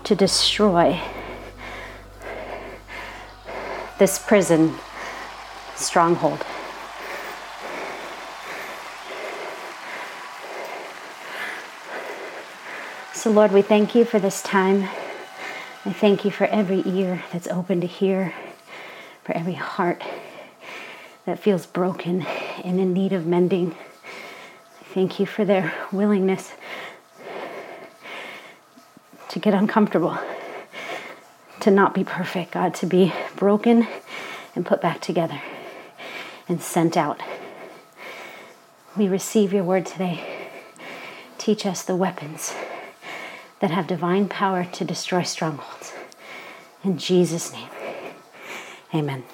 to 0.02 0.16
destroy 0.16 1.00
this 3.98 4.18
prison 4.18 4.74
stronghold. 5.74 6.44
So, 13.12 13.30
Lord, 13.30 13.50
we 13.50 13.62
thank 13.62 13.94
you 13.94 14.04
for 14.04 14.18
this 14.18 14.42
time. 14.42 14.88
I 15.84 15.92
thank 15.92 16.24
you 16.24 16.30
for 16.30 16.44
every 16.46 16.82
ear 16.86 17.24
that's 17.32 17.48
open 17.48 17.80
to 17.80 17.86
hear, 17.86 18.32
for 19.24 19.32
every 19.32 19.54
heart 19.54 20.02
that 21.24 21.38
feels 21.38 21.66
broken 21.66 22.22
and 22.64 22.78
in 22.78 22.92
need 22.92 23.12
of 23.12 23.26
mending. 23.26 23.72
I 24.80 24.84
thank 24.94 25.18
you 25.18 25.26
for 25.26 25.44
their 25.44 25.74
willingness 25.90 26.52
to 29.28 29.38
get 29.38 29.54
uncomfortable, 29.54 30.16
to 31.66 31.70
not 31.72 31.94
be 31.94 32.04
perfect, 32.04 32.52
God, 32.52 32.74
to 32.74 32.86
be 32.86 33.12
broken 33.34 33.88
and 34.54 34.64
put 34.64 34.80
back 34.80 35.00
together 35.00 35.42
and 36.48 36.62
sent 36.62 36.96
out. 36.96 37.20
We 38.96 39.08
receive 39.08 39.52
your 39.52 39.64
word 39.64 39.84
today. 39.84 40.48
Teach 41.38 41.66
us 41.66 41.82
the 41.82 41.96
weapons 41.96 42.54
that 43.58 43.72
have 43.72 43.88
divine 43.88 44.28
power 44.28 44.64
to 44.64 44.84
destroy 44.84 45.24
strongholds. 45.24 45.92
In 46.84 46.98
Jesus' 46.98 47.52
name, 47.52 47.70
amen. 48.94 49.24